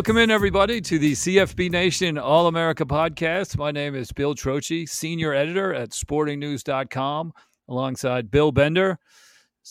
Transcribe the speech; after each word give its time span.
Welcome 0.00 0.16
in, 0.16 0.30
everybody, 0.30 0.80
to 0.80 0.98
the 0.98 1.12
CFB 1.12 1.70
Nation 1.70 2.16
All 2.16 2.46
America 2.46 2.86
podcast. 2.86 3.58
My 3.58 3.70
name 3.70 3.94
is 3.94 4.10
Bill 4.10 4.34
Trocchi, 4.34 4.88
senior 4.88 5.34
editor 5.34 5.74
at 5.74 5.90
sportingnews.com, 5.90 7.34
alongside 7.68 8.30
Bill 8.30 8.50
Bender, 8.50 8.98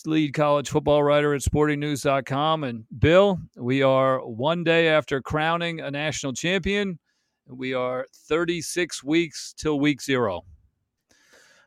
lead 0.06 0.32
college 0.32 0.70
football 0.70 1.02
writer 1.02 1.34
at 1.34 1.40
sportingnews.com. 1.40 2.62
And 2.62 2.84
Bill, 2.96 3.40
we 3.56 3.82
are 3.82 4.24
one 4.24 4.62
day 4.62 4.86
after 4.86 5.20
crowning 5.20 5.80
a 5.80 5.90
national 5.90 6.32
champion. 6.34 7.00
We 7.48 7.74
are 7.74 8.06
36 8.28 9.02
weeks 9.02 9.52
till 9.58 9.80
week 9.80 10.00
zero. 10.00 10.42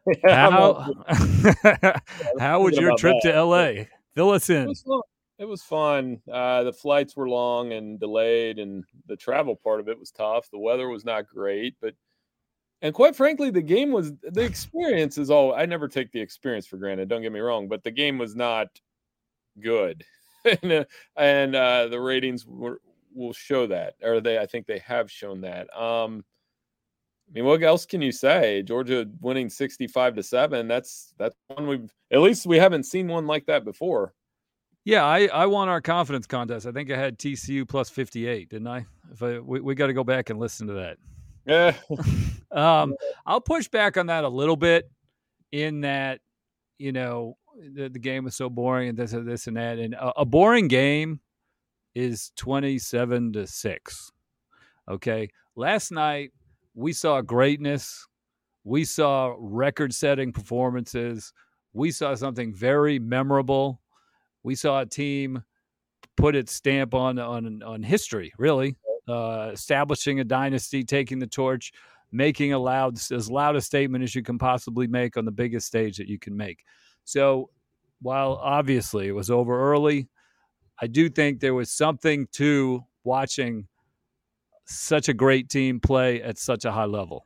How, 0.25 0.89
how 2.39 2.61
was 2.61 2.77
your 2.77 2.95
trip 2.95 3.17
that. 3.23 3.33
to 3.33 3.43
LA? 3.43 3.71
Fill 4.15 4.29
us 4.29 4.49
in 4.49 4.73
it 5.43 5.49
was 5.49 5.61
fun. 5.61 6.21
Uh, 6.31 6.63
the 6.63 6.71
flights 6.71 7.17
were 7.17 7.27
long 7.27 7.73
and 7.73 7.99
delayed, 7.99 8.59
and 8.59 8.85
the 9.07 9.17
travel 9.17 9.57
part 9.57 9.81
of 9.81 9.89
it 9.89 9.99
was 9.99 10.09
tough. 10.09 10.49
The 10.49 10.57
weather 10.57 10.87
was 10.87 11.03
not 11.03 11.27
great, 11.27 11.75
but 11.81 11.95
and 12.81 12.93
quite 12.93 13.13
frankly, 13.13 13.49
the 13.49 13.61
game 13.61 13.91
was 13.91 14.13
the 14.21 14.41
experience 14.41 15.17
is 15.17 15.29
all. 15.29 15.53
I 15.53 15.65
never 15.65 15.89
take 15.89 16.13
the 16.13 16.21
experience 16.21 16.65
for 16.65 16.77
granted. 16.77 17.09
Don't 17.09 17.21
get 17.21 17.33
me 17.33 17.41
wrong, 17.41 17.67
but 17.67 17.83
the 17.83 17.91
game 17.91 18.17
was 18.17 18.37
not 18.37 18.69
good, 19.59 20.05
and, 20.45 20.71
uh, 20.71 20.85
and 21.17 21.55
uh, 21.57 21.87
the 21.87 21.99
ratings 21.99 22.47
were, 22.47 22.79
will 23.13 23.33
show 23.33 23.67
that, 23.67 23.95
or 24.01 24.21
they 24.21 24.39
I 24.39 24.45
think 24.45 24.65
they 24.65 24.79
have 24.79 25.11
shown 25.11 25.41
that. 25.41 25.67
Um, 25.77 26.23
I 27.29 27.33
mean, 27.33 27.43
what 27.43 27.61
else 27.63 27.85
can 27.85 28.01
you 28.01 28.13
say? 28.13 28.63
Georgia 28.63 29.07
winning 29.19 29.49
sixty-five 29.49 30.15
to 30.15 30.23
seven. 30.23 30.69
That's 30.69 31.13
that's 31.17 31.35
one 31.47 31.67
we've 31.67 31.93
at 32.13 32.21
least 32.21 32.45
we 32.45 32.59
haven't 32.59 32.83
seen 32.83 33.09
one 33.09 33.27
like 33.27 33.45
that 33.47 33.65
before. 33.65 34.13
Yeah, 34.85 35.05
I, 35.05 35.27
I 35.27 35.45
won 35.45 35.69
our 35.69 35.81
confidence 35.81 36.27
contest. 36.27 36.65
I 36.65 36.71
think 36.71 36.91
I 36.91 36.97
had 36.97 37.17
TCU 37.17 37.67
plus 37.67 37.89
58, 37.89 38.49
didn't 38.49 38.67
I? 38.67 38.85
If 39.11 39.23
I 39.23 39.39
we, 39.39 39.61
we 39.61 39.75
got 39.75 39.87
to 39.87 39.93
go 39.93 40.03
back 40.03 40.29
and 40.29 40.39
listen 40.39 40.67
to 40.67 40.73
that. 40.73 40.97
Yeah. 41.45 41.73
um, 42.51 42.95
I'll 43.25 43.41
push 43.41 43.67
back 43.67 43.97
on 43.97 44.07
that 44.07 44.23
a 44.23 44.29
little 44.29 44.57
bit 44.57 44.89
in 45.51 45.81
that, 45.81 46.19
you 46.77 46.91
know, 46.91 47.37
the, 47.73 47.89
the 47.89 47.99
game 47.99 48.25
was 48.25 48.35
so 48.35 48.49
boring 48.49 48.89
and 48.89 48.97
this 48.97 49.13
and 49.13 49.27
this 49.27 49.47
and 49.47 49.55
that. 49.55 49.77
And 49.77 49.93
a, 49.93 50.21
a 50.21 50.25
boring 50.25 50.67
game 50.67 51.21
is 51.95 52.31
27 52.35 53.33
to 53.33 53.47
6. 53.47 54.11
Okay. 54.89 55.29
Last 55.55 55.91
night, 55.91 56.31
we 56.73 56.91
saw 56.91 57.21
greatness. 57.21 58.05
We 58.63 58.83
saw 58.83 59.35
record 59.37 59.93
setting 59.93 60.33
performances. 60.33 61.31
We 61.73 61.91
saw 61.91 62.15
something 62.15 62.53
very 62.53 62.99
memorable 62.99 63.82
we 64.43 64.55
saw 64.55 64.81
a 64.81 64.85
team 64.85 65.43
put 66.17 66.35
its 66.35 66.53
stamp 66.53 66.93
on 66.93 67.17
on 67.19 67.63
on 67.63 67.83
history, 67.83 68.33
really, 68.37 68.75
uh, 69.07 69.51
establishing 69.53 70.19
a 70.19 70.23
dynasty, 70.23 70.83
taking 70.83 71.19
the 71.19 71.27
torch, 71.27 71.71
making 72.11 72.53
a 72.53 72.59
loud 72.59 72.97
as 73.11 73.29
loud 73.29 73.55
a 73.55 73.61
statement 73.61 74.03
as 74.03 74.15
you 74.15 74.23
can 74.23 74.37
possibly 74.37 74.87
make 74.87 75.17
on 75.17 75.25
the 75.25 75.31
biggest 75.31 75.67
stage 75.67 75.97
that 75.97 76.07
you 76.07 76.19
can 76.19 76.35
make. 76.35 76.63
So, 77.03 77.49
while 78.01 78.39
obviously 78.41 79.07
it 79.07 79.15
was 79.15 79.29
over 79.29 79.71
early, 79.71 80.09
I 80.79 80.87
do 80.87 81.09
think 81.09 81.39
there 81.39 81.53
was 81.53 81.71
something 81.71 82.27
to 82.33 82.83
watching 83.03 83.67
such 84.65 85.09
a 85.09 85.13
great 85.13 85.49
team 85.49 85.79
play 85.79 86.21
at 86.21 86.37
such 86.37 86.65
a 86.65 86.71
high 86.71 86.85
level. 86.85 87.25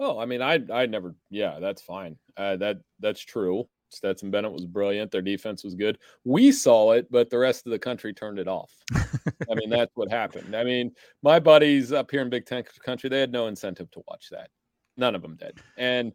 Well, 0.00 0.18
I 0.18 0.24
mean, 0.24 0.40
I 0.40 0.58
I 0.72 0.86
never, 0.86 1.14
yeah, 1.28 1.58
that's 1.60 1.82
fine. 1.82 2.16
Uh, 2.34 2.56
that 2.56 2.78
that's 3.00 3.20
true. 3.20 3.68
Stetson 3.90 4.30
Bennett 4.30 4.50
was 4.50 4.64
brilliant. 4.64 5.10
Their 5.10 5.20
defense 5.20 5.62
was 5.62 5.74
good. 5.74 5.98
We 6.24 6.52
saw 6.52 6.92
it, 6.92 7.06
but 7.10 7.28
the 7.28 7.38
rest 7.38 7.66
of 7.66 7.72
the 7.72 7.78
country 7.78 8.14
turned 8.14 8.38
it 8.38 8.48
off. 8.48 8.72
I 8.94 9.54
mean, 9.56 9.68
that's 9.68 9.90
what 9.96 10.10
happened. 10.10 10.56
I 10.56 10.64
mean, 10.64 10.92
my 11.22 11.38
buddies 11.38 11.92
up 11.92 12.10
here 12.10 12.22
in 12.22 12.30
Big 12.30 12.46
Ten 12.46 12.64
country, 12.82 13.10
they 13.10 13.20
had 13.20 13.30
no 13.30 13.46
incentive 13.48 13.90
to 13.90 14.02
watch 14.08 14.28
that. 14.30 14.48
None 14.96 15.14
of 15.14 15.20
them 15.20 15.36
did. 15.36 15.58
And 15.76 16.12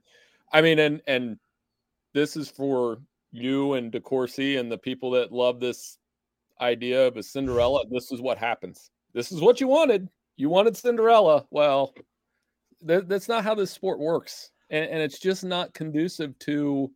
I 0.51 0.61
mean, 0.61 0.79
and 0.79 0.99
and 1.05 1.37
this 2.15 2.35
is 2.35 2.49
for 2.49 2.97
you 3.31 3.73
and 3.73 3.91
DeCourcy 3.91 4.59
and 4.59 4.71
the 4.71 4.79
people 4.79 5.11
that 5.11 5.31
love 5.31 5.59
this 5.59 5.99
idea 6.59 7.05
of 7.05 7.17
a 7.17 7.23
Cinderella. 7.23 7.83
This 7.91 8.11
is 8.11 8.19
what 8.19 8.39
happens. 8.39 8.89
This 9.13 9.31
is 9.31 9.41
what 9.41 9.61
you 9.61 9.67
wanted. 9.67 10.09
You 10.37 10.49
wanted 10.49 10.75
Cinderella. 10.75 11.45
Well, 11.51 11.93
that, 12.85 13.09
that's 13.09 13.27
not 13.27 13.43
how 13.43 13.55
this 13.55 13.71
sport 13.71 13.99
works, 13.99 14.51
and, 14.69 14.89
and 14.89 15.01
it's 15.01 15.19
just 15.19 15.43
not 15.43 15.73
conducive 15.73 16.37
to. 16.39 16.91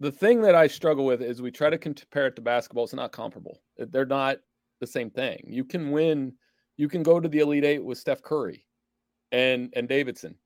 The 0.00 0.12
thing 0.12 0.40
that 0.42 0.54
I 0.54 0.66
struggle 0.66 1.04
with 1.04 1.20
is 1.20 1.42
we 1.42 1.50
try 1.50 1.68
to 1.68 1.76
compare 1.76 2.26
it 2.26 2.36
to 2.36 2.42
basketball. 2.42 2.84
It's 2.84 2.94
not 2.94 3.12
comparable. 3.12 3.60
They're 3.76 4.06
not 4.06 4.38
the 4.80 4.86
same 4.86 5.10
thing. 5.10 5.44
You 5.46 5.64
can 5.64 5.90
win. 5.90 6.32
You 6.78 6.88
can 6.88 7.02
go 7.02 7.20
to 7.20 7.28
the 7.28 7.40
Elite 7.40 7.64
Eight 7.64 7.84
with 7.84 7.98
Steph 7.98 8.22
Curry, 8.22 8.64
and 9.32 9.72
and 9.76 9.88
Davidson. 9.88 10.36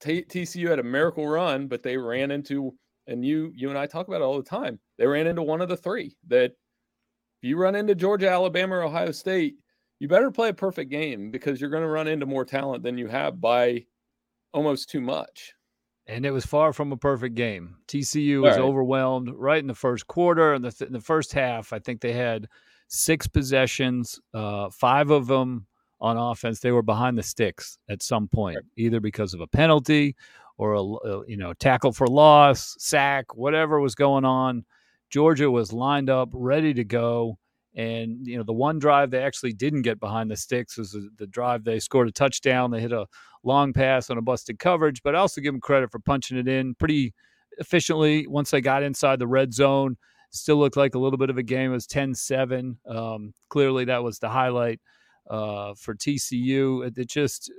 T- 0.00 0.24
TCU 0.24 0.68
had 0.68 0.78
a 0.78 0.84
miracle 0.84 1.26
run, 1.26 1.68
but 1.68 1.82
they 1.82 1.96
ran 1.96 2.30
into 2.30 2.74
and 3.06 3.24
you 3.24 3.52
you 3.54 3.68
and 3.68 3.78
I 3.78 3.86
talk 3.86 4.08
about 4.08 4.20
it 4.20 4.24
all 4.24 4.36
the 4.36 4.42
time. 4.42 4.78
They 4.98 5.06
ran 5.06 5.26
into 5.26 5.42
one 5.42 5.60
of 5.60 5.68
the 5.68 5.76
three 5.76 6.16
that 6.28 6.52
if 6.52 7.42
you 7.42 7.56
run 7.56 7.74
into 7.74 7.94
Georgia, 7.94 8.30
Alabama, 8.30 8.76
or 8.76 8.82
Ohio 8.82 9.12
State, 9.12 9.56
you 9.98 10.08
better 10.08 10.30
play 10.30 10.50
a 10.50 10.54
perfect 10.54 10.90
game 10.90 11.30
because 11.30 11.60
you're 11.60 11.70
going 11.70 11.82
to 11.82 11.88
run 11.88 12.08
into 12.08 12.26
more 12.26 12.44
talent 12.44 12.82
than 12.82 12.98
you 12.98 13.08
have 13.08 13.40
by 13.40 13.84
almost 14.52 14.90
too 14.90 15.00
much. 15.00 15.52
And 16.06 16.24
it 16.24 16.30
was 16.30 16.46
far 16.46 16.72
from 16.72 16.92
a 16.92 16.96
perfect 16.96 17.34
game. 17.34 17.76
TCU 17.88 18.40
was 18.40 18.56
right. 18.56 18.60
overwhelmed 18.60 19.30
right 19.34 19.58
in 19.58 19.66
the 19.66 19.74
first 19.74 20.06
quarter. 20.06 20.54
In 20.54 20.62
the, 20.62 20.70
th- 20.70 20.86
in 20.86 20.92
the 20.92 21.00
first 21.00 21.32
half, 21.32 21.72
I 21.72 21.80
think 21.80 22.00
they 22.00 22.12
had 22.12 22.48
six 22.88 23.26
possessions, 23.26 24.20
uh, 24.32 24.70
five 24.70 25.10
of 25.10 25.26
them 25.26 25.66
on 26.00 26.16
offense. 26.16 26.60
They 26.60 26.70
were 26.70 26.82
behind 26.82 27.18
the 27.18 27.22
sticks 27.22 27.78
at 27.88 28.02
some 28.02 28.28
point, 28.28 28.56
right. 28.56 28.64
either 28.76 29.00
because 29.00 29.34
of 29.34 29.40
a 29.40 29.46
penalty 29.48 30.14
or 30.58 30.74
a, 30.74 30.82
a, 30.82 31.26
you 31.26 31.36
know 31.36 31.52
tackle 31.54 31.92
for 31.92 32.06
loss, 32.06 32.76
sack, 32.78 33.34
whatever 33.34 33.80
was 33.80 33.94
going 33.94 34.24
on. 34.24 34.64
Georgia 35.10 35.50
was 35.50 35.72
lined 35.72 36.10
up, 36.10 36.28
ready 36.32 36.74
to 36.74 36.84
go. 36.84 37.38
And 37.76 38.26
you 38.26 38.38
know, 38.38 38.42
the 38.42 38.54
one 38.54 38.78
drive 38.78 39.10
they 39.10 39.22
actually 39.22 39.52
didn't 39.52 39.82
get 39.82 40.00
behind 40.00 40.30
the 40.30 40.36
sticks 40.36 40.78
was 40.78 40.96
the, 41.18 41.26
drive 41.26 41.62
they 41.62 41.78
scored 41.78 42.08
a 42.08 42.12
touchdown. 42.12 42.70
They 42.70 42.80
hit 42.80 42.92
a 42.92 43.06
long 43.44 43.74
pass 43.74 44.08
on 44.08 44.16
a 44.16 44.22
busted 44.22 44.58
coverage, 44.58 45.02
but 45.02 45.14
I 45.14 45.18
also 45.18 45.42
give 45.42 45.52
them 45.52 45.60
credit 45.60 45.92
for 45.92 45.98
punching 45.98 46.38
it 46.38 46.48
in 46.48 46.74
pretty 46.74 47.12
efficiently 47.58 48.26
once 48.26 48.50
they 48.50 48.62
got 48.62 48.82
inside 48.82 49.18
the 49.18 49.26
red 49.26 49.52
zone. 49.52 49.96
Still 50.30 50.56
looked 50.56 50.76
like 50.76 50.94
a 50.94 50.98
little 50.98 51.18
bit 51.18 51.30
of 51.30 51.36
a 51.36 51.42
game. 51.42 51.70
It 51.70 51.74
was 51.74 51.86
10 51.86 52.14
7. 52.14 52.78
Um, 52.86 53.34
clearly, 53.50 53.84
that 53.84 54.02
was 54.02 54.18
the 54.18 54.30
highlight 54.30 54.80
uh, 55.28 55.74
for 55.74 55.94
TCU. 55.94 56.86
It, 56.86 56.96
it 56.96 57.08
just 57.08 57.52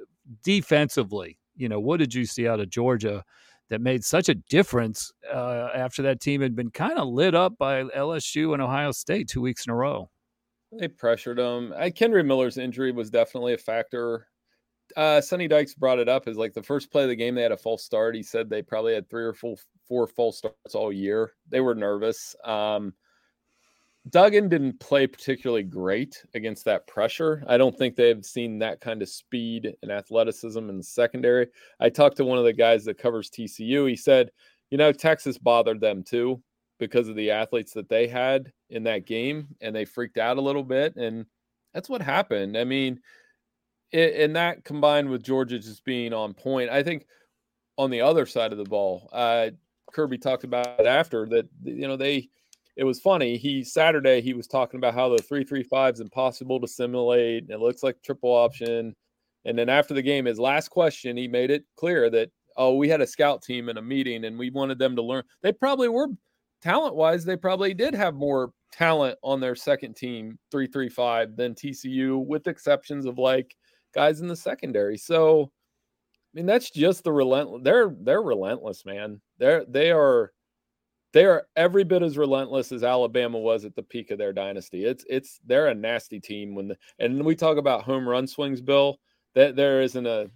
defensively, 0.43 1.37
you 1.55 1.69
know, 1.69 1.79
what 1.79 1.97
did 1.97 2.13
you 2.13 2.25
see 2.25 2.47
out 2.47 2.59
of 2.59 2.69
Georgia 2.69 3.23
that 3.69 3.81
made 3.81 4.03
such 4.03 4.29
a 4.29 4.35
difference 4.35 5.11
uh, 5.31 5.69
after 5.73 6.01
that 6.03 6.21
team 6.21 6.41
had 6.41 6.55
been 6.55 6.71
kind 6.71 6.97
of 6.97 7.07
lit 7.07 7.35
up 7.35 7.57
by 7.57 7.83
LSU 7.83 8.53
and 8.53 8.61
Ohio 8.61 8.91
State 8.91 9.27
two 9.27 9.41
weeks 9.41 9.65
in 9.65 9.71
a 9.71 9.75
row. 9.75 10.09
They 10.71 10.87
pressured 10.87 11.37
them. 11.37 11.73
I, 11.77 11.89
Kendre 11.89 12.25
Miller's 12.25 12.57
injury 12.57 12.91
was 12.91 13.09
definitely 13.09 13.53
a 13.53 13.57
factor. 13.57 14.27
Uh, 14.95 15.19
Sonny 15.21 15.47
Dykes 15.47 15.75
brought 15.75 15.99
it 15.99 16.09
up 16.09 16.27
as 16.27 16.37
like 16.37 16.53
the 16.53 16.63
first 16.63 16.91
play 16.91 17.03
of 17.03 17.09
the 17.09 17.15
game. 17.15 17.35
They 17.35 17.41
had 17.41 17.51
a 17.51 17.57
false 17.57 17.83
start. 17.83 18.15
He 18.15 18.23
said 18.23 18.49
they 18.49 18.61
probably 18.61 18.93
had 18.93 19.09
three 19.09 19.23
or 19.23 19.33
four, 19.33 19.55
four 19.87 20.07
false 20.07 20.37
starts 20.37 20.75
all 20.75 20.91
year. 20.91 21.31
They 21.49 21.61
were 21.61 21.75
nervous. 21.75 22.35
Um, 22.43 22.93
Duggan 24.09 24.47
didn't 24.49 24.79
play 24.79 25.07
particularly 25.07 25.63
great 25.63 26.23
against 26.33 26.65
that 26.65 26.87
pressure. 26.87 27.43
I 27.47 27.57
don't 27.57 27.77
think 27.77 27.95
they've 27.95 28.23
seen 28.23 28.59
that 28.59 28.79
kind 28.79 29.01
of 29.01 29.09
speed 29.09 29.75
and 29.81 29.91
athleticism 29.91 30.69
in 30.69 30.77
the 30.77 30.83
secondary. 30.83 31.47
I 31.79 31.89
talked 31.89 32.17
to 32.17 32.25
one 32.25 32.37
of 32.37 32.43
the 32.43 32.53
guys 32.53 32.85
that 32.85 32.97
covers 32.97 33.29
TCU. 33.29 33.89
He 33.89 33.95
said, 33.95 34.31
you 34.69 34.77
know, 34.77 34.91
Texas 34.91 35.37
bothered 35.37 35.81
them 35.81 36.03
too 36.03 36.41
because 36.79 37.07
of 37.07 37.15
the 37.15 37.31
athletes 37.31 37.73
that 37.73 37.89
they 37.89 38.07
had 38.07 38.51
in 38.69 38.83
that 38.83 39.05
game 39.05 39.47
and 39.61 39.75
they 39.75 39.85
freaked 39.85 40.17
out 40.17 40.37
a 40.37 40.41
little 40.41 40.63
bit. 40.63 40.95
And 40.95 41.25
that's 41.73 41.89
what 41.89 42.01
happened. 42.01 42.57
I 42.57 42.63
mean, 42.63 42.99
it, 43.91 44.15
and 44.21 44.35
that 44.35 44.63
combined 44.63 45.09
with 45.09 45.23
Georgia 45.23 45.59
just 45.59 45.83
being 45.85 46.13
on 46.13 46.33
point, 46.33 46.69
I 46.69 46.83
think 46.83 47.07
on 47.77 47.89
the 47.89 48.01
other 48.01 48.25
side 48.25 48.51
of 48.51 48.57
the 48.57 48.63
ball, 48.63 49.09
uh, 49.11 49.49
Kirby 49.91 50.17
talked 50.17 50.43
about 50.43 50.85
after 50.85 51.25
that, 51.27 51.47
you 51.63 51.87
know, 51.87 51.95
they, 51.95 52.29
it 52.77 52.83
was 52.83 52.99
funny. 52.99 53.37
He 53.37 53.63
Saturday 53.63 54.21
he 54.21 54.33
was 54.33 54.47
talking 54.47 54.77
about 54.77 54.93
how 54.93 55.09
the 55.09 55.17
three 55.17 55.43
three 55.43 55.63
five 55.63 55.95
is 55.95 55.99
impossible 55.99 56.61
to 56.61 56.67
simulate. 56.67 57.45
It 57.49 57.59
looks 57.59 57.83
like 57.83 58.01
triple 58.03 58.33
option. 58.33 58.95
And 59.45 59.57
then 59.57 59.67
after 59.67 59.93
the 59.93 60.01
game, 60.01 60.25
his 60.25 60.39
last 60.39 60.69
question, 60.69 61.17
he 61.17 61.27
made 61.27 61.49
it 61.49 61.65
clear 61.75 62.09
that 62.11 62.29
oh, 62.55 62.75
we 62.75 62.87
had 62.87 63.01
a 63.01 63.07
scout 63.07 63.41
team 63.41 63.69
in 63.69 63.77
a 63.77 63.81
meeting 63.81 64.25
and 64.25 64.37
we 64.37 64.49
wanted 64.49 64.79
them 64.79 64.95
to 64.95 65.01
learn. 65.01 65.23
They 65.41 65.51
probably 65.51 65.89
were 65.89 66.07
talent 66.61 66.95
wise, 66.95 67.25
they 67.25 67.35
probably 67.35 67.73
did 67.73 67.93
have 67.95 68.15
more 68.15 68.51
talent 68.71 69.17
on 69.23 69.39
their 69.39 69.55
second 69.55 69.95
team, 69.95 70.37
three 70.51 70.67
three 70.67 70.89
five, 70.89 71.35
than 71.35 71.55
TCU, 71.55 72.23
with 72.23 72.47
exceptions 72.47 73.07
of 73.07 73.17
like 73.17 73.55
guys 73.95 74.21
in 74.21 74.27
the 74.27 74.35
secondary. 74.35 74.97
So 74.97 75.51
I 76.35 76.37
mean, 76.37 76.45
that's 76.45 76.69
just 76.69 77.03
the 77.03 77.11
relentless. 77.11 77.61
They're 77.63 77.95
they're 78.01 78.21
relentless, 78.21 78.85
man. 78.85 79.19
They're 79.39 79.65
they 79.67 79.91
are 79.91 80.31
they 81.17 81.25
are 81.25 81.47
every 81.55 81.83
bit 81.83 82.03
as 82.03 82.15
relentless 82.15 82.71
as 82.71 82.83
Alabama 82.83 83.39
was 83.39 83.65
at 83.65 83.75
the 83.75 83.81
peak 83.81 84.11
of 84.11 84.19
their 84.19 84.31
dynasty. 84.31 84.85
It's 84.85 85.03
it's 85.09 85.39
they're 85.43 85.65
a 85.65 85.73
nasty 85.73 86.19
team 86.19 86.53
when 86.53 86.67
the 86.67 86.77
and 86.99 87.25
we 87.25 87.35
talk 87.35 87.57
about 87.57 87.81
home 87.81 88.07
run 88.07 88.27
swings, 88.27 88.61
Bill. 88.61 88.99
That 89.33 89.55
there 89.55 89.81
isn't 89.81 90.05
a 90.05 90.29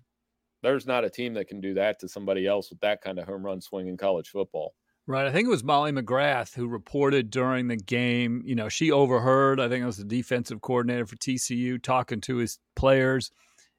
there's 0.63 0.87
not 0.87 1.03
a 1.03 1.09
team 1.11 1.35
that 1.35 1.47
can 1.47 1.61
do 1.61 1.75
that 1.75 1.99
to 1.99 2.07
somebody 2.07 2.47
else 2.47 2.71
with 2.71 2.79
that 2.79 3.03
kind 3.03 3.19
of 3.19 3.27
home 3.27 3.45
run 3.45 3.61
swing 3.61 3.89
in 3.89 3.95
college 3.95 4.29
football. 4.29 4.73
Right. 5.05 5.27
I 5.27 5.31
think 5.31 5.45
it 5.45 5.51
was 5.51 5.63
Molly 5.63 5.91
McGrath 5.91 6.55
who 6.55 6.67
reported 6.67 7.29
during 7.29 7.67
the 7.67 7.77
game. 7.77 8.41
You 8.43 8.55
know, 8.55 8.67
she 8.67 8.91
overheard, 8.91 9.59
I 9.59 9.69
think 9.69 9.83
it 9.83 9.87
was 9.87 9.97
the 9.97 10.03
defensive 10.03 10.61
coordinator 10.61 11.05
for 11.05 11.15
TCU 11.15 11.79
talking 11.81 12.21
to 12.21 12.37
his 12.37 12.57
players 12.75 13.29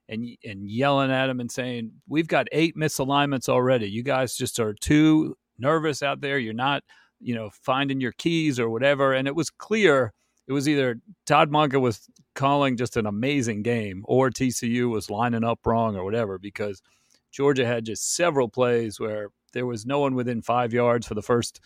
and 0.09 0.25
and 0.45 0.71
yelling 0.71 1.11
at 1.11 1.31
him 1.31 1.41
and 1.41 1.51
saying, 1.51 1.95
We've 2.09 2.29
got 2.29 2.47
eight 2.53 2.77
misalignments 2.77 3.49
already. 3.49 3.91
You 3.91 4.05
guys 4.05 4.37
just 4.37 4.61
are 4.61 4.75
too 4.75 5.37
nervous 5.63 6.03
out 6.03 6.21
there. 6.21 6.39
You're 6.39 6.53
not, 6.53 6.83
you 7.21 7.35
know, 7.35 7.51
finding 7.51 8.01
your 8.01 8.13
keys 8.13 8.61
or 8.61 8.69
whatever. 8.69 9.15
And 9.15 9.27
it 9.27 9.35
was 9.35 9.49
clear 9.49 10.13
it 10.47 10.53
was 10.53 10.69
either 10.69 11.01
Todd 11.25 11.51
Monken 11.51 11.81
was 11.81 12.07
calling 12.35 12.77
just 12.77 12.97
an 12.97 13.07
amazing 13.07 13.63
game 13.63 14.03
or 14.07 14.29
TCU 14.29 14.91
was 14.91 15.09
lining 15.09 15.45
up 15.45 15.61
wrong 15.65 15.97
or 15.97 16.05
whatever 16.05 16.39
because 16.39 16.83
Georgia 17.31 17.65
had 17.65 17.87
just 17.87 18.15
several 18.15 18.49
plays 18.49 19.01
where 19.01 19.29
there 19.53 19.67
was 19.67 19.87
no 19.87 20.01
one 20.01 20.15
within 20.15 20.43
five 20.43 20.73
yards 20.73 21.07
for 21.07 21.15
the 21.15 21.23
first 21.23 21.61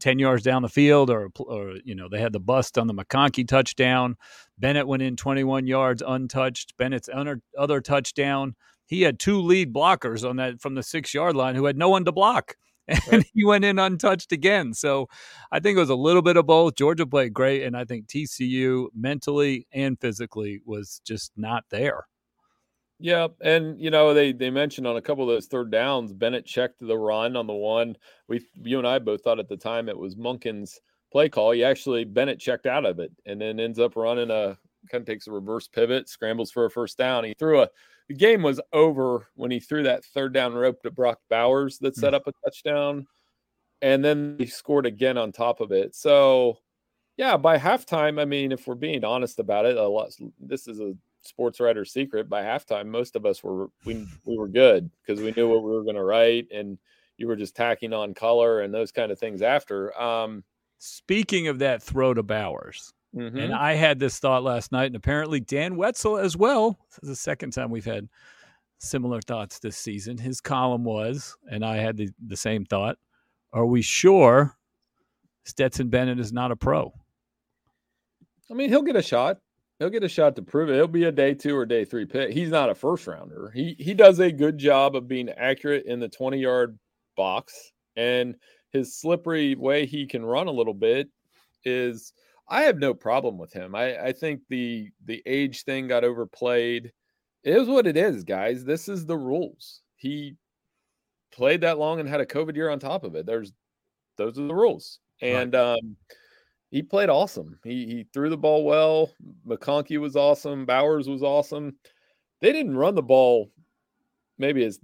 10 0.00 0.18
yards 0.18 0.42
down 0.42 0.62
the 0.62 0.68
field 0.68 1.10
or, 1.10 1.28
or 1.40 1.74
you 1.84 1.94
know 1.94 2.08
they 2.08 2.20
had 2.20 2.32
the 2.32 2.38
bust 2.38 2.78
on 2.78 2.86
the 2.86 2.94
mcconkey 2.94 3.46
touchdown 3.46 4.16
bennett 4.56 4.86
went 4.86 5.02
in 5.02 5.16
21 5.16 5.66
yards 5.66 6.04
untouched 6.06 6.76
bennett's 6.76 7.08
other, 7.12 7.40
other 7.58 7.80
touchdown 7.80 8.54
he 8.88 9.02
had 9.02 9.18
two 9.18 9.40
lead 9.42 9.72
blockers 9.72 10.28
on 10.28 10.36
that 10.36 10.60
from 10.60 10.74
the 10.74 10.82
six 10.82 11.12
yard 11.12 11.36
line 11.36 11.54
who 11.54 11.66
had 11.66 11.76
no 11.76 11.90
one 11.90 12.06
to 12.06 12.12
block. 12.12 12.56
And 13.12 13.24
he 13.34 13.44
went 13.44 13.64
in 13.64 13.78
untouched 13.78 14.32
again. 14.32 14.74
So 14.74 15.08
I 15.52 15.60
think 15.60 15.76
it 15.76 15.80
was 15.80 15.90
a 15.90 15.94
little 15.94 16.22
bit 16.22 16.36
of 16.36 16.46
both. 16.46 16.74
Georgia 16.74 17.06
played 17.06 17.32
great, 17.34 17.62
and 17.62 17.76
I 17.76 17.84
think 17.84 18.06
TCU 18.06 18.86
mentally 18.94 19.66
and 19.72 20.00
physically 20.00 20.60
was 20.64 21.00
just 21.04 21.32
not 21.36 21.64
there. 21.70 22.06
Yeah, 23.00 23.28
and 23.40 23.80
you 23.80 23.90
know 23.90 24.12
they 24.12 24.32
they 24.32 24.50
mentioned 24.50 24.86
on 24.86 24.96
a 24.96 25.02
couple 25.02 25.22
of 25.22 25.28
those 25.28 25.46
third 25.46 25.70
downs, 25.70 26.12
Bennett 26.12 26.46
checked 26.46 26.80
the 26.80 26.98
run 26.98 27.36
on 27.36 27.46
the 27.46 27.52
one. 27.52 27.96
We 28.26 28.44
you 28.54 28.78
and 28.78 28.88
I 28.88 28.98
both 28.98 29.22
thought 29.22 29.38
at 29.38 29.48
the 29.48 29.56
time 29.56 29.88
it 29.88 29.96
was 29.96 30.16
Monken's 30.16 30.80
play 31.12 31.28
call. 31.28 31.52
He 31.52 31.62
actually 31.62 32.04
Bennett 32.04 32.40
checked 32.40 32.66
out 32.66 32.84
of 32.84 32.98
it 32.98 33.12
and 33.24 33.40
then 33.40 33.60
ends 33.60 33.78
up 33.78 33.94
running 33.94 34.30
a 34.30 34.58
kind 34.90 35.02
of 35.02 35.06
takes 35.06 35.28
a 35.28 35.32
reverse 35.32 35.68
pivot, 35.68 36.08
scrambles 36.08 36.50
for 36.50 36.64
a 36.64 36.70
first 36.70 36.98
down. 36.98 37.24
He 37.24 37.34
threw 37.34 37.62
a 37.62 37.68
the 38.08 38.14
game 38.14 38.42
was 38.42 38.60
over 38.72 39.28
when 39.34 39.50
he 39.50 39.60
threw 39.60 39.82
that 39.84 40.04
third 40.04 40.32
down 40.32 40.54
rope 40.54 40.82
to 40.82 40.90
Brock 40.90 41.20
Bowers 41.28 41.78
that 41.78 41.94
set 41.94 42.12
mm. 42.12 42.16
up 42.16 42.26
a 42.26 42.32
touchdown. 42.44 43.06
And 43.80 44.04
then 44.04 44.36
he 44.38 44.46
scored 44.46 44.86
again 44.86 45.16
on 45.18 45.30
top 45.30 45.60
of 45.60 45.70
it. 45.70 45.94
So, 45.94 46.58
yeah, 47.16 47.36
by 47.36 47.58
halftime, 47.58 48.20
I 48.20 48.24
mean, 48.24 48.50
if 48.50 48.66
we're 48.66 48.74
being 48.74 49.04
honest 49.04 49.38
about 49.38 49.66
it, 49.66 49.76
a 49.76 49.86
lot, 49.86 50.10
this 50.40 50.66
is 50.66 50.80
a 50.80 50.94
sports 51.22 51.60
writer 51.60 51.84
secret. 51.84 52.28
By 52.28 52.42
halftime, 52.42 52.86
most 52.86 53.14
of 53.14 53.26
us 53.26 53.44
were 53.44 53.68
we 53.84 54.06
we 54.24 54.36
were 54.36 54.48
good 54.48 54.90
because 55.00 55.22
we 55.22 55.32
knew 55.32 55.48
what 55.48 55.62
we 55.62 55.70
were 55.70 55.84
going 55.84 55.96
to 55.96 56.04
write, 56.04 56.48
and 56.52 56.78
you 57.18 57.28
were 57.28 57.36
just 57.36 57.54
tacking 57.54 57.92
on 57.92 58.14
color 58.14 58.62
and 58.62 58.72
those 58.72 58.90
kind 58.90 59.12
of 59.12 59.18
things 59.18 59.42
after. 59.42 59.96
Um, 60.00 60.42
Speaking 60.78 61.48
of 61.48 61.58
that 61.58 61.82
throw 61.82 62.14
to 62.14 62.22
Bowers, 62.22 62.92
Mm-hmm. 63.16 63.38
And 63.38 63.54
I 63.54 63.74
had 63.74 63.98
this 63.98 64.18
thought 64.18 64.42
last 64.42 64.70
night, 64.70 64.86
and 64.86 64.96
apparently 64.96 65.40
Dan 65.40 65.76
Wetzel 65.76 66.18
as 66.18 66.36
well. 66.36 66.78
This 66.90 66.98
is 67.04 67.08
the 67.08 67.16
second 67.16 67.52
time 67.52 67.70
we've 67.70 67.84
had 67.84 68.08
similar 68.78 69.20
thoughts 69.20 69.58
this 69.58 69.76
season. 69.76 70.18
His 70.18 70.40
column 70.40 70.84
was, 70.84 71.36
and 71.50 71.64
I 71.64 71.76
had 71.76 71.96
the, 71.96 72.10
the 72.26 72.36
same 72.36 72.64
thought 72.64 72.96
Are 73.52 73.66
we 73.66 73.82
sure 73.82 74.56
Stetson 75.44 75.88
Bennett 75.88 76.20
is 76.20 76.32
not 76.32 76.52
a 76.52 76.56
pro? 76.56 76.92
I 78.50 78.54
mean, 78.54 78.68
he'll 78.68 78.82
get 78.82 78.96
a 78.96 79.02
shot. 79.02 79.38
He'll 79.78 79.90
get 79.90 80.02
a 80.02 80.08
shot 80.08 80.34
to 80.36 80.42
prove 80.42 80.70
it. 80.70 80.74
He'll 80.74 80.88
be 80.88 81.04
a 81.04 81.12
day 81.12 81.34
two 81.34 81.56
or 81.56 81.64
day 81.64 81.84
three 81.84 82.04
pick. 82.04 82.32
He's 82.32 82.50
not 82.50 82.70
a 82.70 82.74
first 82.74 83.06
rounder. 83.06 83.50
He 83.54 83.76
he 83.78 83.94
does 83.94 84.18
a 84.18 84.32
good 84.32 84.58
job 84.58 84.96
of 84.96 85.06
being 85.06 85.28
accurate 85.30 85.86
in 85.86 86.00
the 86.00 86.08
20 86.08 86.38
yard 86.38 86.78
box. 87.16 87.72
And 87.96 88.34
his 88.70 88.96
slippery 88.96 89.54
way 89.54 89.86
he 89.86 90.06
can 90.06 90.24
run 90.24 90.48
a 90.48 90.52
little 90.52 90.74
bit 90.74 91.08
is 91.64 92.12
I 92.48 92.62
have 92.62 92.78
no 92.78 92.94
problem 92.94 93.36
with 93.36 93.52
him. 93.52 93.74
I, 93.74 94.06
I 94.06 94.12
think 94.12 94.40
the 94.48 94.90
the 95.04 95.22
age 95.26 95.64
thing 95.64 95.88
got 95.88 96.04
overplayed. 96.04 96.92
It 97.44 97.56
is 97.56 97.68
what 97.68 97.86
it 97.86 97.96
is, 97.96 98.24
guys. 98.24 98.64
This 98.64 98.88
is 98.88 99.06
the 99.06 99.16
rules. 99.16 99.82
He 99.96 100.34
played 101.30 101.60
that 101.60 101.78
long 101.78 102.00
and 102.00 102.08
had 102.08 102.20
a 102.20 102.26
COVID 102.26 102.56
year 102.56 102.70
on 102.70 102.78
top 102.78 103.04
of 103.04 103.14
it. 103.14 103.26
There's 103.26 103.52
those 104.16 104.38
are 104.38 104.46
the 104.46 104.54
rules. 104.54 104.98
And 105.20 105.54
right. 105.54 105.74
um, 105.74 105.96
he 106.70 106.82
played 106.82 107.10
awesome. 107.10 107.58
He 107.64 107.86
he 107.86 108.06
threw 108.12 108.30
the 108.30 108.36
ball 108.36 108.64
well. 108.64 109.10
McConkey 109.46 109.98
was 109.98 110.16
awesome. 110.16 110.64
Bowers 110.64 111.08
was 111.08 111.22
awesome. 111.22 111.76
They 112.40 112.52
didn't 112.52 112.76
run 112.76 112.94
the 112.94 113.02
ball 113.02 113.50
maybe 114.38 114.64
as 114.64 114.80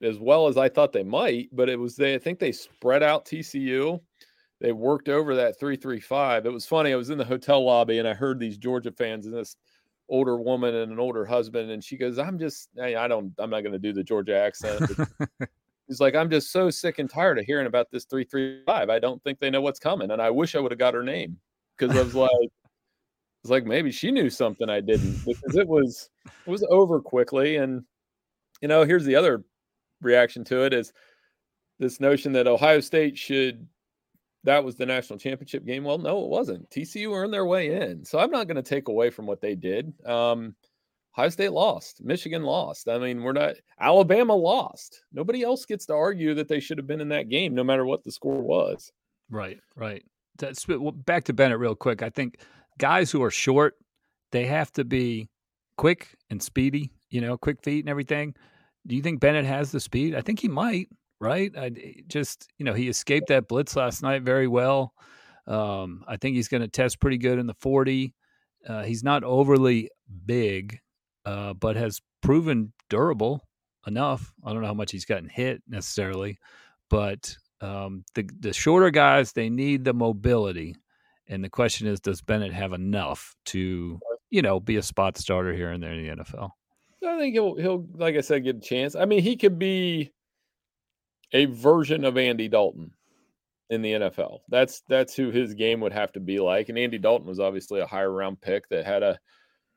as 0.00 0.18
well 0.18 0.46
as 0.46 0.56
I 0.56 0.68
thought 0.68 0.92
they 0.92 1.02
might, 1.02 1.48
but 1.52 1.68
it 1.68 1.78
was 1.78 1.96
they 1.96 2.14
I 2.14 2.18
think 2.18 2.38
they 2.38 2.52
spread 2.52 3.02
out 3.02 3.24
TCU 3.24 4.00
they 4.60 4.72
worked 4.72 5.08
over 5.08 5.34
that 5.36 5.58
335. 5.58 6.46
It 6.46 6.52
was 6.52 6.66
funny. 6.66 6.92
I 6.92 6.96
was 6.96 7.10
in 7.10 7.18
the 7.18 7.24
hotel 7.24 7.64
lobby 7.64 7.98
and 7.98 8.08
I 8.08 8.14
heard 8.14 8.40
these 8.40 8.58
Georgia 8.58 8.90
fans 8.90 9.26
and 9.26 9.34
this 9.34 9.56
older 10.08 10.36
woman 10.36 10.74
and 10.74 10.90
an 10.90 10.98
older 10.98 11.24
husband. 11.24 11.70
And 11.70 11.82
she 11.82 11.96
goes, 11.96 12.18
I'm 12.18 12.38
just, 12.38 12.68
I 12.80 13.06
don't, 13.06 13.32
I'm 13.38 13.50
not 13.50 13.60
going 13.60 13.72
to 13.72 13.78
do 13.78 13.92
the 13.92 14.02
Georgia 14.02 14.36
accent. 14.36 14.90
He's 15.86 16.00
like, 16.00 16.14
I'm 16.14 16.28
just 16.28 16.50
so 16.50 16.70
sick 16.70 16.98
and 16.98 17.08
tired 17.08 17.38
of 17.38 17.44
hearing 17.44 17.66
about 17.66 17.90
this 17.90 18.04
335. 18.04 18.90
I 18.90 18.98
don't 18.98 19.22
think 19.22 19.38
they 19.38 19.48
know 19.48 19.60
what's 19.60 19.78
coming. 19.78 20.10
And 20.10 20.20
I 20.20 20.30
wish 20.30 20.54
I 20.54 20.60
would 20.60 20.72
have 20.72 20.78
got 20.78 20.94
her 20.94 21.04
name 21.04 21.38
because 21.76 21.96
I 21.96 22.02
was 22.02 22.14
like, 22.14 22.30
it's 23.42 23.50
like 23.50 23.64
maybe 23.64 23.92
she 23.92 24.10
knew 24.10 24.28
something 24.28 24.68
I 24.68 24.80
didn't 24.80 25.24
because 25.24 25.56
it 25.56 25.68
was, 25.68 26.10
it 26.46 26.50
was 26.50 26.66
over 26.68 27.00
quickly. 27.00 27.56
And, 27.56 27.84
you 28.60 28.68
know, 28.68 28.84
here's 28.84 29.04
the 29.04 29.14
other 29.14 29.44
reaction 30.02 30.42
to 30.44 30.64
it 30.64 30.72
is 30.72 30.92
this 31.78 32.00
notion 32.00 32.32
that 32.32 32.48
Ohio 32.48 32.80
State 32.80 33.16
should 33.16 33.66
that 34.44 34.64
was 34.64 34.76
the 34.76 34.86
national 34.86 35.18
championship 35.18 35.64
game. 35.64 35.84
Well, 35.84 35.98
no, 35.98 36.22
it 36.22 36.28
wasn't. 36.28 36.70
TCU 36.70 37.14
earned 37.14 37.32
their 37.32 37.46
way 37.46 37.74
in. 37.74 38.04
So 38.04 38.18
I'm 38.18 38.30
not 38.30 38.46
going 38.46 38.56
to 38.56 38.62
take 38.62 38.88
away 38.88 39.10
from 39.10 39.26
what 39.26 39.40
they 39.40 39.54
did. 39.54 39.92
Um, 40.06 40.54
Ohio 41.16 41.30
State 41.30 41.52
lost. 41.52 42.02
Michigan 42.04 42.44
lost. 42.44 42.88
I 42.88 42.98
mean, 42.98 43.22
we're 43.22 43.32
not, 43.32 43.56
Alabama 43.80 44.34
lost. 44.34 45.02
Nobody 45.12 45.42
else 45.42 45.64
gets 45.64 45.86
to 45.86 45.94
argue 45.94 46.34
that 46.34 46.48
they 46.48 46.60
should 46.60 46.78
have 46.78 46.86
been 46.86 47.00
in 47.00 47.08
that 47.08 47.28
game, 47.28 47.54
no 47.54 47.64
matter 47.64 47.84
what 47.84 48.04
the 48.04 48.12
score 48.12 48.40
was. 48.40 48.92
Right, 49.28 49.58
right. 49.74 50.04
That's 50.38 50.64
back 51.04 51.24
to 51.24 51.32
Bennett 51.32 51.58
real 51.58 51.74
quick. 51.74 52.02
I 52.02 52.10
think 52.10 52.38
guys 52.78 53.10
who 53.10 53.22
are 53.24 53.30
short, 53.30 53.74
they 54.30 54.46
have 54.46 54.70
to 54.74 54.84
be 54.84 55.28
quick 55.76 56.14
and 56.30 56.40
speedy, 56.40 56.92
you 57.10 57.20
know, 57.20 57.36
quick 57.36 57.62
feet 57.62 57.80
and 57.80 57.88
everything. 57.88 58.34
Do 58.86 58.94
you 58.94 59.02
think 59.02 59.20
Bennett 59.20 59.44
has 59.44 59.72
the 59.72 59.80
speed? 59.80 60.14
I 60.14 60.20
think 60.20 60.38
he 60.38 60.48
might 60.48 60.88
right? 61.20 61.50
I 61.56 61.70
just, 62.08 62.48
you 62.58 62.64
know, 62.64 62.74
he 62.74 62.88
escaped 62.88 63.28
that 63.28 63.48
blitz 63.48 63.76
last 63.76 64.02
night 64.02 64.22
very 64.22 64.48
well. 64.48 64.94
Um, 65.46 66.04
I 66.06 66.16
think 66.16 66.36
he's 66.36 66.48
going 66.48 66.60
to 66.60 66.68
test 66.68 67.00
pretty 67.00 67.18
good 67.18 67.38
in 67.38 67.46
the 67.46 67.54
40. 67.54 68.14
Uh, 68.66 68.82
he's 68.82 69.02
not 69.02 69.24
overly 69.24 69.90
big, 70.26 70.78
uh, 71.24 71.54
but 71.54 71.76
has 71.76 72.00
proven 72.22 72.72
durable 72.90 73.42
enough. 73.86 74.32
I 74.44 74.52
don't 74.52 74.62
know 74.62 74.68
how 74.68 74.74
much 74.74 74.92
he's 74.92 75.04
gotten 75.04 75.28
hit 75.28 75.62
necessarily, 75.66 76.38
but 76.90 77.34
um, 77.60 78.04
the 78.14 78.28
the 78.40 78.52
shorter 78.52 78.90
guys 78.90 79.32
they 79.32 79.48
need 79.48 79.84
the 79.84 79.94
mobility, 79.94 80.76
and 81.26 81.42
the 81.42 81.48
question 81.48 81.86
is, 81.86 82.00
does 82.00 82.20
Bennett 82.20 82.52
have 82.52 82.72
enough 82.72 83.34
to 83.46 83.98
you 84.30 84.42
know 84.42 84.60
be 84.60 84.76
a 84.76 84.82
spot 84.82 85.16
starter 85.16 85.52
here 85.52 85.70
and 85.70 85.82
there 85.82 85.92
in 85.92 86.16
the 86.16 86.22
NFL? 86.22 86.50
I 87.06 87.18
think 87.18 87.34
he'll 87.34 87.56
he'll 87.56 87.86
like 87.94 88.16
I 88.16 88.20
said 88.20 88.44
get 88.44 88.56
a 88.56 88.60
chance. 88.60 88.94
I 88.94 89.04
mean, 89.06 89.22
he 89.22 89.36
could 89.36 89.58
be 89.58 90.12
a 91.32 91.46
version 91.46 92.04
of 92.04 92.16
Andy 92.16 92.48
Dalton 92.48 92.92
in 93.70 93.82
the 93.82 93.92
NFL. 93.92 94.40
That's 94.48 94.82
that's 94.88 95.14
who 95.14 95.30
his 95.30 95.54
game 95.54 95.80
would 95.80 95.92
have 95.92 96.12
to 96.12 96.20
be 96.20 96.40
like. 96.40 96.68
And 96.68 96.78
Andy 96.78 96.98
Dalton 96.98 97.26
was 97.26 97.40
obviously 97.40 97.80
a 97.80 97.86
higher 97.86 98.12
round 98.12 98.40
pick 98.40 98.68
that 98.68 98.86
had 98.86 99.02
a 99.02 99.18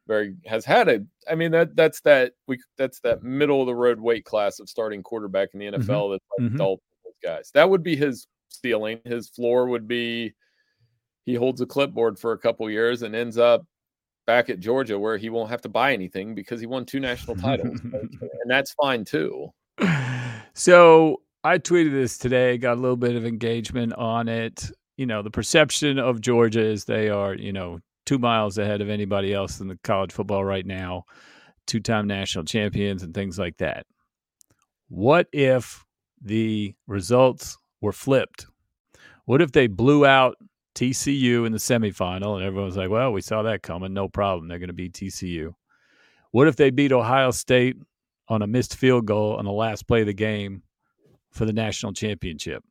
very 0.08 0.36
has 0.46 0.66
had 0.66 0.88
a 0.88 1.06
I 1.30 1.36
mean 1.36 1.52
that 1.52 1.76
that's 1.76 2.02
that 2.02 2.34
we 2.48 2.60
that's 2.78 3.00
that 3.02 3.24
middle 3.24 3.62
of 3.62 3.68
the 3.68 3.76
road 3.76 4.00
weight 4.00 4.26
class 4.26 4.60
of 4.60 4.70
starting 4.70 5.04
quarterback 5.04 5.50
in 5.54 5.60
the 5.60 5.66
NFL 5.68 5.80
mm-hmm. 5.80 6.12
that's 6.12 6.26
like 6.40 6.48
mm-hmm. 6.48 6.58
Dalton 6.58 6.86
guys. 7.24 7.52
That 7.54 7.70
would 7.70 7.84
be 7.84 7.96
his 7.96 8.28
ceiling. 8.50 9.00
His 9.06 9.30
floor 9.30 9.68
would 9.68 9.88
be 9.88 10.34
he 11.26 11.36
holds 11.36 11.62
a 11.62 11.66
clipboard 11.66 12.18
for 12.18 12.32
a 12.32 12.38
couple 12.38 12.70
years 12.70 13.04
and 13.04 13.16
ends 13.16 13.38
up 13.38 13.66
back 14.26 14.50
at 14.50 14.60
Georgia 14.60 14.98
where 14.98 15.18
he 15.18 15.30
won't 15.30 15.50
have 15.50 15.62
to 15.62 15.70
buy 15.70 15.94
anything 15.94 16.34
because 16.34 16.60
he 16.60 16.66
won 16.66 16.86
two 16.86 17.00
national 17.00 17.36
titles. 17.36 17.80
and 17.84 18.10
that's 18.48 18.74
fine 18.74 19.06
too. 19.06 19.50
So 20.54 21.22
I 21.44 21.58
tweeted 21.58 21.92
this 21.92 22.20
today, 22.20 22.58
got 22.60 22.78
a 22.78 22.82
little 22.82 22.98
bit 22.98 23.16
of 23.16 23.26
engagement 23.26 23.94
on 23.94 24.28
it. 24.28 24.70
You 24.98 25.08
know, 25.08 25.24
the 25.24 25.32
perception 25.32 25.98
of 25.98 26.22
Georgia 26.22 26.62
is 26.62 26.86
they 26.86 27.10
are, 27.10 27.34
you 27.34 27.52
know, 27.52 27.80
two 28.06 28.20
miles 28.20 28.60
ahead 28.60 28.82
of 28.82 28.90
anybody 28.90 29.34
else 29.34 29.60
in 29.60 29.68
the 29.68 29.80
college 29.84 30.12
football 30.12 30.46
right 30.46 30.66
now, 30.66 31.06
two 31.66 31.80
time 31.80 32.06
national 32.06 32.46
champions 32.46 33.02
and 33.02 33.14
things 33.14 33.40
like 33.40 33.58
that. 33.58 33.88
What 34.90 35.28
if 35.32 35.84
the 36.22 36.76
results 36.86 37.58
were 37.82 37.94
flipped? 37.94 38.46
What 39.26 39.42
if 39.42 39.52
they 39.52 39.66
blew 39.66 40.06
out 40.06 40.36
TCU 40.76 41.46
in 41.48 41.52
the 41.52 41.58
semifinal 41.58 42.36
and 42.36 42.44
everyone's 42.44 42.78
like, 42.78 42.90
well, 42.90 43.12
we 43.12 43.22
saw 43.22 43.42
that 43.44 43.64
coming. 43.64 43.94
No 43.94 44.08
problem. 44.08 44.48
They're 44.48 44.60
going 44.60 44.68
to 44.68 44.74
beat 44.74 44.94
TCU. 44.94 45.54
What 46.32 46.48
if 46.48 46.56
they 46.56 46.70
beat 46.70 46.92
Ohio 46.92 47.32
State 47.32 47.78
on 48.28 48.44
a 48.44 48.48
missed 48.48 48.76
field 48.76 49.08
goal 49.08 49.36
on 49.38 49.46
the 49.46 49.52
last 49.52 49.88
play 49.88 50.02
of 50.02 50.08
the 50.08 50.14
game 50.14 50.62
for 51.32 51.46
the 51.46 51.54
national 51.54 51.94
championship. 51.94 52.64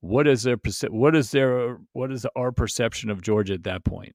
What 0.00 0.26
is 0.28 0.42
their 0.42 0.58
what 0.90 1.16
is 1.16 1.30
their 1.30 1.78
what 1.92 2.12
is 2.12 2.26
our 2.36 2.52
perception 2.52 3.10
of 3.10 3.22
Georgia 3.22 3.54
at 3.54 3.64
that 3.64 3.84
point? 3.84 4.14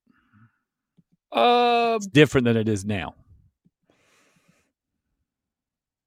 Uh, 1.32 1.94
it's 1.96 2.06
different 2.06 2.44
than 2.44 2.56
it 2.56 2.68
is 2.68 2.84
now. 2.84 3.14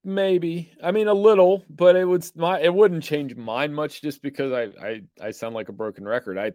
Maybe. 0.04 0.70
I 0.82 0.90
mean, 0.90 1.08
a 1.08 1.14
little, 1.14 1.64
but 1.70 1.96
it 1.96 2.04
would 2.04 2.24
my 2.36 2.60
it 2.60 2.74
wouldn't 2.74 3.02
change 3.02 3.34
mine 3.36 3.72
much 3.72 4.02
just 4.02 4.22
because 4.22 4.52
I 4.52 4.86
I 4.86 5.02
I 5.20 5.30
sound 5.30 5.54
like 5.54 5.70
a 5.70 5.72
broken 5.72 6.06
record. 6.06 6.38
I 6.38 6.52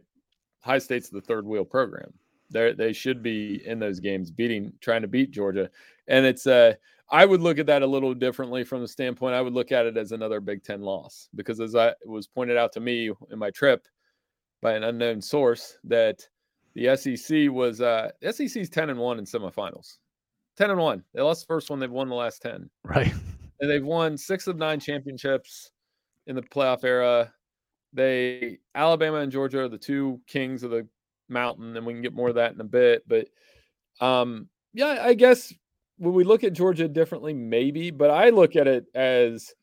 Ohio 0.64 0.80
State's 0.80 1.10
the 1.10 1.22
third 1.22 1.46
wheel 1.46 1.66
program. 1.66 2.14
They 2.52 2.74
they 2.74 2.94
should 2.94 3.24
be 3.24 3.66
in 3.66 3.80
those 3.80 4.00
games 4.00 4.30
beating 4.30 4.74
trying 4.82 5.02
to 5.02 5.08
beat 5.08 5.32
Georgia, 5.32 5.70
and 6.08 6.26
it's 6.26 6.46
uh 6.46 6.74
I 7.12 7.26
would 7.26 7.42
look 7.42 7.58
at 7.58 7.66
that 7.68 7.82
a 7.82 7.88
little 7.88 8.14
differently 8.14 8.64
from 8.64 8.82
the 8.82 8.88
standpoint. 8.88 9.36
I 9.36 9.42
would 9.42 9.54
look 9.54 9.72
at 9.72 9.86
it 9.86 9.98
as 9.98 10.12
another 10.12 10.40
Big 10.40 10.64
Ten 10.64 10.82
loss 10.82 11.30
because, 11.36 11.60
as 11.60 11.76
I 11.76 11.94
was 12.06 12.28
pointed 12.28 12.58
out 12.58 12.72
to 12.74 12.80
me 12.80 13.12
in 13.32 13.40
my 13.40 13.50
trip 13.50 13.88
by 14.62 14.74
an 14.74 14.84
unknown 14.84 15.22
source, 15.22 15.78
that 15.86 16.28
the 16.76 16.96
SEC 16.96 17.50
was 17.52 17.82
uh, 17.82 18.12
SEC's 18.30 18.70
ten 18.70 18.90
and 18.90 19.00
one 19.00 19.18
in 19.18 19.26
semifinals, 19.26 19.98
10 20.60 20.72
and 20.72 20.80
1. 20.80 21.04
They 21.14 21.22
lost 21.22 21.48
the 21.48 21.54
first 21.54 21.70
one, 21.70 21.80
they've 21.80 21.90
won 21.90 22.10
the 22.10 22.16
last 22.16 22.42
10. 22.42 22.70
Right. 22.84 23.14
And 23.62 23.70
they've 23.70 23.84
won 23.84 24.18
6 24.18 24.48
of 24.48 24.56
9 24.56 24.80
championships 24.80 25.72
in 26.28 26.36
the 26.38 26.42
playoff 26.42 26.86
era. 26.86 27.34
They 27.92 28.60
Alabama 28.74 29.18
and 29.18 29.30
Georgia 29.30 29.64
are 29.64 29.68
the 29.68 29.78
two 29.78 30.22
kings 30.28 30.64
of 30.64 30.72
the 30.72 30.88
mountain 31.28 31.76
and 31.76 31.86
we 31.86 31.92
can 31.92 32.02
get 32.02 32.14
more 32.14 32.30
of 32.30 32.36
that 32.36 32.54
in 32.54 32.62
a 32.62 32.64
bit, 32.64 33.04
but 33.06 33.28
um 34.00 34.48
yeah, 34.74 35.00
I 35.02 35.14
guess 35.14 35.54
when 36.00 36.14
we 36.14 36.24
look 36.24 36.44
at 36.44 36.54
Georgia 36.54 36.88
differently 36.88 37.34
maybe, 37.34 37.92
but 37.92 38.10
I 38.10 38.30
look 38.30 38.56
at 38.56 38.68
it 38.68 38.86
as 38.96 39.54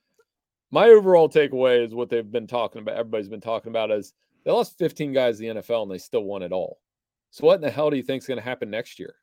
my 0.70 0.88
overall 0.88 1.28
takeaway 1.28 1.84
is 1.84 1.94
what 1.94 2.10
they've 2.10 2.30
been 2.30 2.46
talking 2.46 2.82
about. 2.82 2.96
Everybody's 2.96 3.28
been 3.28 3.40
talking 3.40 3.70
about 3.70 3.90
is 3.90 4.12
they 4.44 4.50
lost 4.50 4.78
15 4.78 5.14
guys 5.14 5.40
in 5.40 5.56
the 5.56 5.62
NFL 5.62 5.82
and 5.82 5.90
they 5.90 5.98
still 5.98 6.24
won 6.24 6.42
it 6.42 6.52
all. 6.52 6.78
So 7.30 7.46
what 7.46 7.56
in 7.56 7.60
the 7.62 7.70
hell 7.70 7.90
do 7.90 7.96
you 7.96 8.02
think 8.02 8.22
is 8.22 8.28
going 8.28 8.38
to 8.38 8.44
happen 8.44 8.68
next 8.68 8.98
year? 8.98 9.14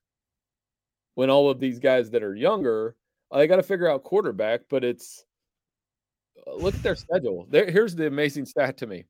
When 1.14 1.30
all 1.30 1.52
of 1.52 1.60
these 1.60 1.78
guys 1.78 2.10
that 2.10 2.24
are 2.24 2.36
younger, 2.36 2.96
they 3.32 3.46
got 3.46 3.58
to 3.58 3.64
figure 3.64 3.90
out 3.90 4.04
quarterback, 4.04 4.62
but 4.68 4.84
it's 4.84 5.24
uh, 6.48 6.56
look 6.56 6.74
at 6.74 6.82
their 6.82 6.96
schedule. 6.96 7.46
There, 7.48 7.70
here's 7.70 7.96
the 7.96 8.08
amazing 8.08 8.46
stat 8.46 8.78
to 8.78 8.88
me. 8.88 9.06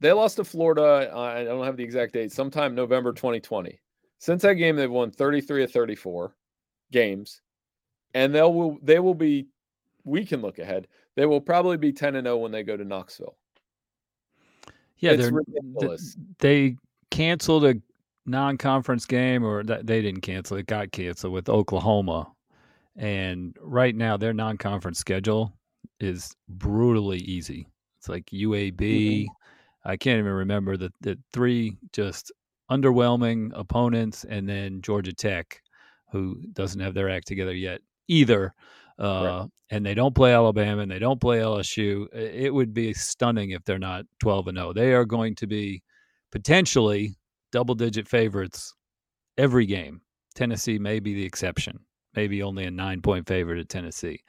They 0.00 0.12
lost 0.12 0.36
to 0.36 0.44
Florida. 0.44 1.10
I 1.14 1.44
don't 1.44 1.64
have 1.64 1.78
the 1.78 1.84
exact 1.84 2.12
date. 2.12 2.32
Sometime 2.32 2.74
November 2.74 3.12
2020. 3.12 3.80
Since 4.18 4.42
that 4.42 4.54
game, 4.54 4.76
they've 4.76 4.90
won 4.90 5.10
33 5.10 5.64
of 5.64 5.72
34 5.72 6.36
games, 6.92 7.40
and 8.14 8.34
they 8.34 8.42
will 8.42 8.78
they 8.82 9.00
will 9.00 9.14
be. 9.14 9.48
We 10.04 10.24
can 10.24 10.42
look 10.42 10.58
ahead. 10.58 10.88
They 11.14 11.26
will 11.26 11.40
probably 11.40 11.76
be 11.76 11.92
10 11.92 12.16
and 12.16 12.26
0 12.26 12.38
when 12.38 12.50
they 12.50 12.62
go 12.62 12.76
to 12.76 12.84
Knoxville. 12.84 13.36
Yeah, 14.98 15.12
it's 15.12 15.22
they're 15.22 15.32
ridiculous. 15.32 16.16
they 16.38 16.76
canceled 17.10 17.64
a 17.64 17.74
non-conference 18.26 19.06
game, 19.06 19.44
or 19.44 19.64
that 19.64 19.86
they 19.86 20.02
didn't 20.02 20.22
cancel 20.22 20.56
it. 20.56 20.66
Got 20.66 20.92
canceled 20.92 21.32
with 21.32 21.48
Oklahoma, 21.48 22.30
and 22.96 23.56
right 23.60 23.94
now 23.94 24.16
their 24.16 24.32
non-conference 24.32 24.98
schedule 24.98 25.52
is 26.00 26.34
brutally 26.48 27.18
easy. 27.18 27.68
It's 27.98 28.08
like 28.08 28.26
UAB. 28.26 28.76
Mm-hmm. 28.78 29.32
I 29.84 29.96
can't 29.96 30.18
even 30.18 30.32
remember 30.32 30.76
the 30.76 30.92
the 31.00 31.18
three 31.32 31.76
just 31.92 32.32
underwhelming 32.70 33.50
opponents, 33.54 34.24
and 34.24 34.48
then 34.48 34.82
Georgia 34.82 35.12
Tech, 35.12 35.61
who 36.12 36.36
doesn't 36.52 36.80
have 36.80 36.94
their 36.94 37.10
act 37.10 37.26
together 37.26 37.54
yet 37.54 37.80
either. 38.06 38.54
Uh, 38.98 39.24
right. 39.24 39.48
And 39.70 39.84
they 39.84 39.94
don't 39.94 40.14
play 40.14 40.34
Alabama 40.34 40.82
and 40.82 40.90
they 40.90 40.98
don't 40.98 41.20
play 41.20 41.38
LSU. 41.38 42.06
It 42.14 42.52
would 42.52 42.74
be 42.74 42.92
stunning 42.92 43.50
if 43.50 43.64
they're 43.64 43.78
not 43.78 44.04
12 44.20 44.48
and 44.48 44.58
0. 44.58 44.74
They 44.74 44.92
are 44.92 45.06
going 45.06 45.34
to 45.36 45.46
be 45.46 45.82
potentially 46.30 47.16
double 47.52 47.74
digit 47.74 48.06
favorites 48.06 48.74
every 49.38 49.64
game. 49.64 50.02
Tennessee 50.34 50.78
may 50.78 51.00
be 51.00 51.14
the 51.14 51.24
exception, 51.24 51.78
maybe 52.14 52.42
only 52.42 52.64
a 52.64 52.70
nine 52.70 53.00
point 53.00 53.26
favorite 53.26 53.60
at 53.60 53.68
Tennessee. 53.70 54.20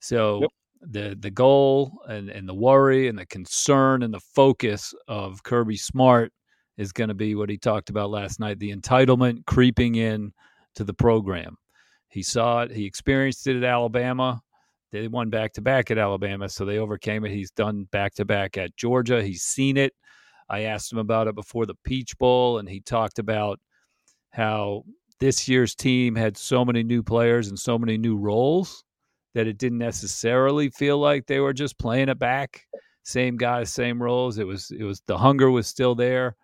So 0.00 0.40
yep. 0.40 0.50
the 0.80 1.16
the 1.18 1.30
goal 1.30 2.00
and, 2.08 2.28
and 2.28 2.48
the 2.48 2.54
worry 2.54 3.08
and 3.08 3.18
the 3.18 3.26
concern 3.26 4.02
and 4.02 4.12
the 4.12 4.20
focus 4.20 4.94
of 5.06 5.42
Kirby 5.44 5.76
Smart 5.76 6.32
is 6.76 6.92
going 6.92 7.08
to 7.08 7.14
be 7.14 7.34
what 7.34 7.50
he 7.50 7.58
talked 7.58 7.90
about 7.90 8.10
last 8.10 8.40
night 8.40 8.58
the 8.58 8.74
entitlement 8.74 9.44
creeping 9.46 9.96
in 9.96 10.32
to 10.74 10.84
the 10.84 10.94
program. 10.94 11.56
He 12.08 12.22
saw 12.22 12.62
it. 12.62 12.70
He 12.70 12.84
experienced 12.84 13.46
it 13.46 13.56
at 13.56 13.64
Alabama. 13.64 14.42
They 14.90 15.08
won 15.08 15.30
back 15.30 15.54
to 15.54 15.62
back 15.62 15.90
at 15.90 15.96
Alabama, 15.96 16.48
so 16.48 16.64
they 16.64 16.78
overcame 16.78 17.24
it. 17.24 17.32
He's 17.32 17.50
done 17.50 17.84
back 17.90 18.14
to 18.14 18.26
back 18.26 18.58
at 18.58 18.76
Georgia. 18.76 19.22
He's 19.22 19.42
seen 19.42 19.78
it. 19.78 19.94
I 20.50 20.64
asked 20.64 20.92
him 20.92 20.98
about 20.98 21.28
it 21.28 21.34
before 21.34 21.64
the 21.64 21.76
Peach 21.84 22.18
Bowl, 22.18 22.58
and 22.58 22.68
he 22.68 22.80
talked 22.80 23.18
about 23.18 23.58
how 24.30 24.84
this 25.18 25.48
year's 25.48 25.74
team 25.74 26.14
had 26.14 26.36
so 26.36 26.64
many 26.64 26.82
new 26.82 27.02
players 27.02 27.48
and 27.48 27.58
so 27.58 27.78
many 27.78 27.96
new 27.96 28.18
roles 28.18 28.84
that 29.34 29.46
it 29.46 29.56
didn't 29.56 29.78
necessarily 29.78 30.68
feel 30.68 30.98
like 30.98 31.26
they 31.26 31.40
were 31.40 31.54
just 31.54 31.78
playing 31.78 32.10
it 32.10 32.18
back. 32.18 32.66
Same 33.02 33.36
guys, 33.36 33.72
same 33.72 34.02
roles. 34.02 34.38
It 34.38 34.46
was 34.46 34.70
it 34.70 34.84
was 34.84 35.00
the 35.06 35.16
hunger 35.16 35.50
was 35.50 35.66
still 35.66 35.94
there. 35.94 36.36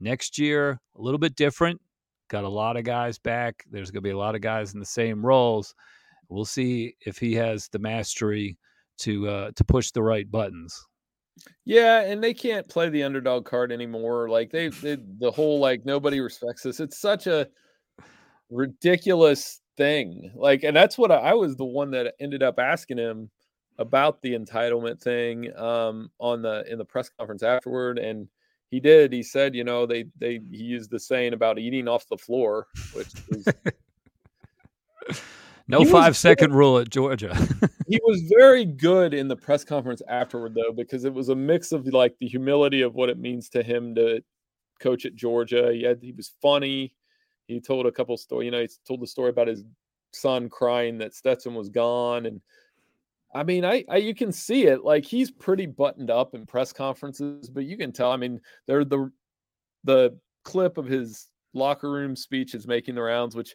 Next 0.00 0.38
year, 0.38 0.80
a 0.96 1.00
little 1.00 1.18
bit 1.18 1.36
different. 1.36 1.80
Got 2.28 2.44
a 2.44 2.48
lot 2.48 2.76
of 2.76 2.84
guys 2.84 3.18
back. 3.18 3.64
There's 3.70 3.90
going 3.90 4.02
to 4.02 4.08
be 4.08 4.10
a 4.10 4.18
lot 4.18 4.34
of 4.34 4.40
guys 4.40 4.74
in 4.74 4.80
the 4.80 4.86
same 4.86 5.24
roles. 5.24 5.74
We'll 6.28 6.44
see 6.44 6.96
if 7.06 7.18
he 7.18 7.34
has 7.34 7.68
the 7.68 7.78
mastery 7.78 8.58
to 8.98 9.28
uh, 9.28 9.50
to 9.54 9.64
push 9.64 9.90
the 9.90 10.02
right 10.02 10.28
buttons. 10.30 10.86
Yeah, 11.64 12.00
and 12.00 12.22
they 12.22 12.34
can't 12.34 12.68
play 12.68 12.88
the 12.88 13.02
underdog 13.02 13.44
card 13.44 13.70
anymore. 13.70 14.28
Like 14.28 14.50
they, 14.50 14.68
they 14.68 14.96
the 15.18 15.30
whole 15.30 15.60
like 15.60 15.84
nobody 15.84 16.20
respects 16.20 16.66
us. 16.66 16.80
It's 16.80 16.98
such 16.98 17.26
a 17.26 17.48
ridiculous 18.50 19.60
thing. 19.76 20.32
Like, 20.34 20.64
and 20.64 20.76
that's 20.76 20.96
what 20.96 21.12
I, 21.12 21.16
I 21.16 21.34
was 21.34 21.56
the 21.56 21.64
one 21.64 21.90
that 21.92 22.14
ended 22.20 22.42
up 22.42 22.58
asking 22.58 22.98
him 22.98 23.30
about 23.78 24.22
the 24.22 24.32
entitlement 24.32 25.00
thing 25.00 25.54
um, 25.56 26.10
on 26.18 26.42
the 26.42 26.64
in 26.70 26.78
the 26.78 26.84
press 26.84 27.10
conference 27.10 27.42
afterward, 27.42 27.98
and 27.98 28.28
he 28.70 28.80
did. 28.80 29.12
He 29.12 29.22
said, 29.22 29.54
you 29.54 29.64
know, 29.64 29.86
they 29.86 30.06
they 30.18 30.40
he 30.50 30.64
used 30.64 30.90
the 30.90 30.98
saying 30.98 31.32
about 31.32 31.58
eating 31.58 31.88
off 31.88 32.08
the 32.08 32.18
floor, 32.18 32.66
which 32.92 33.08
is 33.30 33.46
no 35.68 35.84
five 35.84 36.16
second 36.16 36.54
rule 36.54 36.78
at 36.78 36.88
Georgia. 36.88 37.34
he 37.88 38.00
was 38.04 38.22
very 38.36 38.64
good 38.64 39.14
in 39.14 39.28
the 39.28 39.36
press 39.36 39.64
conference 39.64 40.02
afterward, 40.08 40.54
though, 40.54 40.72
because 40.72 41.04
it 41.04 41.14
was 41.14 41.28
a 41.28 41.36
mix 41.36 41.72
of 41.72 41.86
like 41.86 42.16
the 42.18 42.26
humility 42.26 42.82
of 42.82 42.94
what 42.94 43.08
it 43.08 43.18
means 43.18 43.48
to 43.50 43.62
him 43.62 43.94
to 43.94 44.22
coach 44.80 45.06
at 45.06 45.14
Georgia. 45.14 45.72
He 45.72 45.84
had 45.84 46.00
he 46.02 46.12
was 46.12 46.32
funny. 46.42 46.94
He 47.46 47.60
told 47.60 47.86
a 47.86 47.92
couple 47.92 48.16
story. 48.16 48.46
You 48.46 48.50
know, 48.50 48.60
he 48.60 48.68
told 48.86 49.00
the 49.00 49.06
story 49.06 49.30
about 49.30 49.48
his 49.48 49.62
son 50.12 50.48
crying 50.48 50.98
that 50.98 51.14
Stetson 51.14 51.54
was 51.54 51.68
gone, 51.68 52.26
and 52.26 52.40
I 53.34 53.42
mean, 53.42 53.64
I, 53.64 53.84
I, 53.88 53.96
you 53.98 54.14
can 54.14 54.32
see 54.32 54.66
it. 54.66 54.84
Like 54.84 55.04
he's 55.04 55.30
pretty 55.30 55.66
buttoned 55.66 56.10
up 56.10 56.34
in 56.34 56.46
press 56.46 56.72
conferences, 56.72 57.50
but 57.50 57.64
you 57.64 57.76
can 57.76 57.92
tell. 57.92 58.10
I 58.10 58.16
mean, 58.16 58.40
they're 58.66 58.84
the 58.84 59.10
the 59.84 60.18
clip 60.44 60.78
of 60.78 60.86
his 60.86 61.28
locker 61.54 61.90
room 61.90 62.16
speech 62.16 62.54
is 62.54 62.66
making 62.66 62.94
the 62.94 63.02
rounds, 63.02 63.34
which 63.34 63.54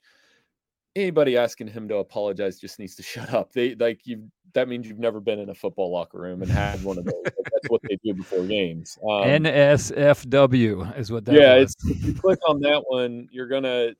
anybody 0.96 1.38
asking 1.38 1.68
him 1.68 1.88
to 1.88 1.98
apologize 1.98 2.60
just 2.60 2.80
needs 2.80 2.96
to 2.96 3.04
shut 3.04 3.34
up. 3.34 3.54
They 3.54 3.76
like 3.76 4.02
you. 4.06 4.30
That 4.54 4.68
means 4.68 4.86
you've 4.86 5.00
never 5.00 5.22
been 5.22 5.40
in 5.40 5.50
a 5.50 5.56
football 5.56 5.92
locker 5.92 6.20
room 6.20 6.42
and 6.42 6.52
had 6.52 6.84
one 6.84 6.98
of 6.98 7.06
those. 7.06 7.24
that's 7.24 7.70
what 7.70 7.82
they 7.84 7.98
do 8.04 8.14
before 8.14 8.44
games. 8.44 8.98
Um, 9.02 9.24
NSFW 9.24 10.98
is 10.98 11.10
what 11.10 11.24
that. 11.26 11.36
Yeah, 11.36 11.66
you 11.86 12.14
click 12.14 12.40
on 12.48 12.60
that 12.62 12.84
one, 12.88 13.30
you're 13.32 13.48
gonna 13.48 13.94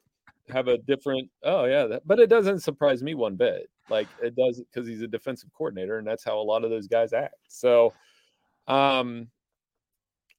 have 0.50 0.68
a 0.68 0.78
different. 0.78 1.30
Oh 1.44 1.66
yeah, 1.66 1.86
that, 1.86 2.08
but 2.08 2.20
it 2.20 2.30
doesn't 2.30 2.60
surprise 2.60 3.04
me 3.04 3.16
one 3.16 3.36
bit. 3.36 3.70
Like 3.90 4.08
it 4.22 4.36
does 4.36 4.62
because 4.62 4.88
he's 4.88 5.02
a 5.02 5.08
defensive 5.08 5.50
coordinator, 5.58 5.98
and 5.98 6.08
that's 6.08 6.24
how 6.24 6.40
a 6.40 6.42
lot 6.42 6.64
of 6.64 6.70
those 6.70 6.88
guys 6.88 7.14
act. 7.14 7.36
So, 7.48 7.94
um, 8.68 9.28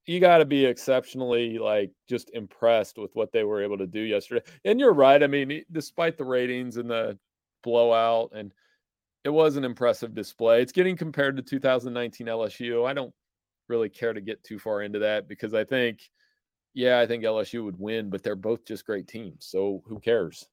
you 0.05 0.19
got 0.19 0.39
to 0.39 0.45
be 0.45 0.65
exceptionally 0.65 1.57
like 1.59 1.91
just 2.09 2.29
impressed 2.33 2.97
with 2.97 3.11
what 3.15 3.31
they 3.31 3.43
were 3.43 3.63
able 3.63 3.77
to 3.77 3.87
do 3.87 4.01
yesterday. 4.01 4.43
And 4.65 4.79
you're 4.79 4.93
right. 4.93 5.21
I 5.21 5.27
mean, 5.27 5.63
despite 5.71 6.17
the 6.17 6.25
ratings 6.25 6.77
and 6.77 6.89
the 6.89 7.17
blowout, 7.63 8.31
and 8.35 8.51
it 9.23 9.29
was 9.29 9.55
an 9.55 9.63
impressive 9.63 10.13
display. 10.13 10.61
It's 10.61 10.73
getting 10.73 10.97
compared 10.97 11.37
to 11.37 11.43
2019 11.43 12.27
LSU. 12.27 12.85
I 12.85 12.93
don't 12.93 13.13
really 13.69 13.89
care 13.89 14.13
to 14.13 14.21
get 14.21 14.43
too 14.43 14.59
far 14.59 14.81
into 14.81 14.99
that 14.99 15.27
because 15.27 15.53
I 15.53 15.63
think, 15.63 16.09
yeah, 16.73 16.99
I 16.99 17.07
think 17.07 17.23
LSU 17.23 17.63
would 17.63 17.79
win, 17.79 18.09
but 18.09 18.23
they're 18.23 18.35
both 18.35 18.65
just 18.65 18.85
great 18.85 19.07
teams. 19.07 19.45
So 19.45 19.83
who 19.87 19.99
cares? 19.99 20.47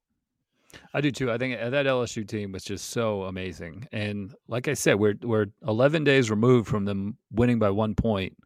I 0.94 1.00
do 1.00 1.10
too. 1.10 1.30
I 1.30 1.38
think 1.38 1.60
uh, 1.60 1.70
that 1.70 1.86
LSU 1.86 2.26
team 2.26 2.52
was 2.52 2.62
just 2.62 2.90
so 2.90 3.24
amazing. 3.24 3.88
And 3.92 4.34
like 4.48 4.68
I 4.68 4.74
said, 4.74 4.98
we're 5.00 5.16
we're 5.22 5.46
11 5.66 6.04
days 6.04 6.30
removed 6.30 6.68
from 6.68 6.84
them 6.84 7.16
winning 7.32 7.58
by 7.58 7.70
one 7.70 7.94
point 7.94 8.36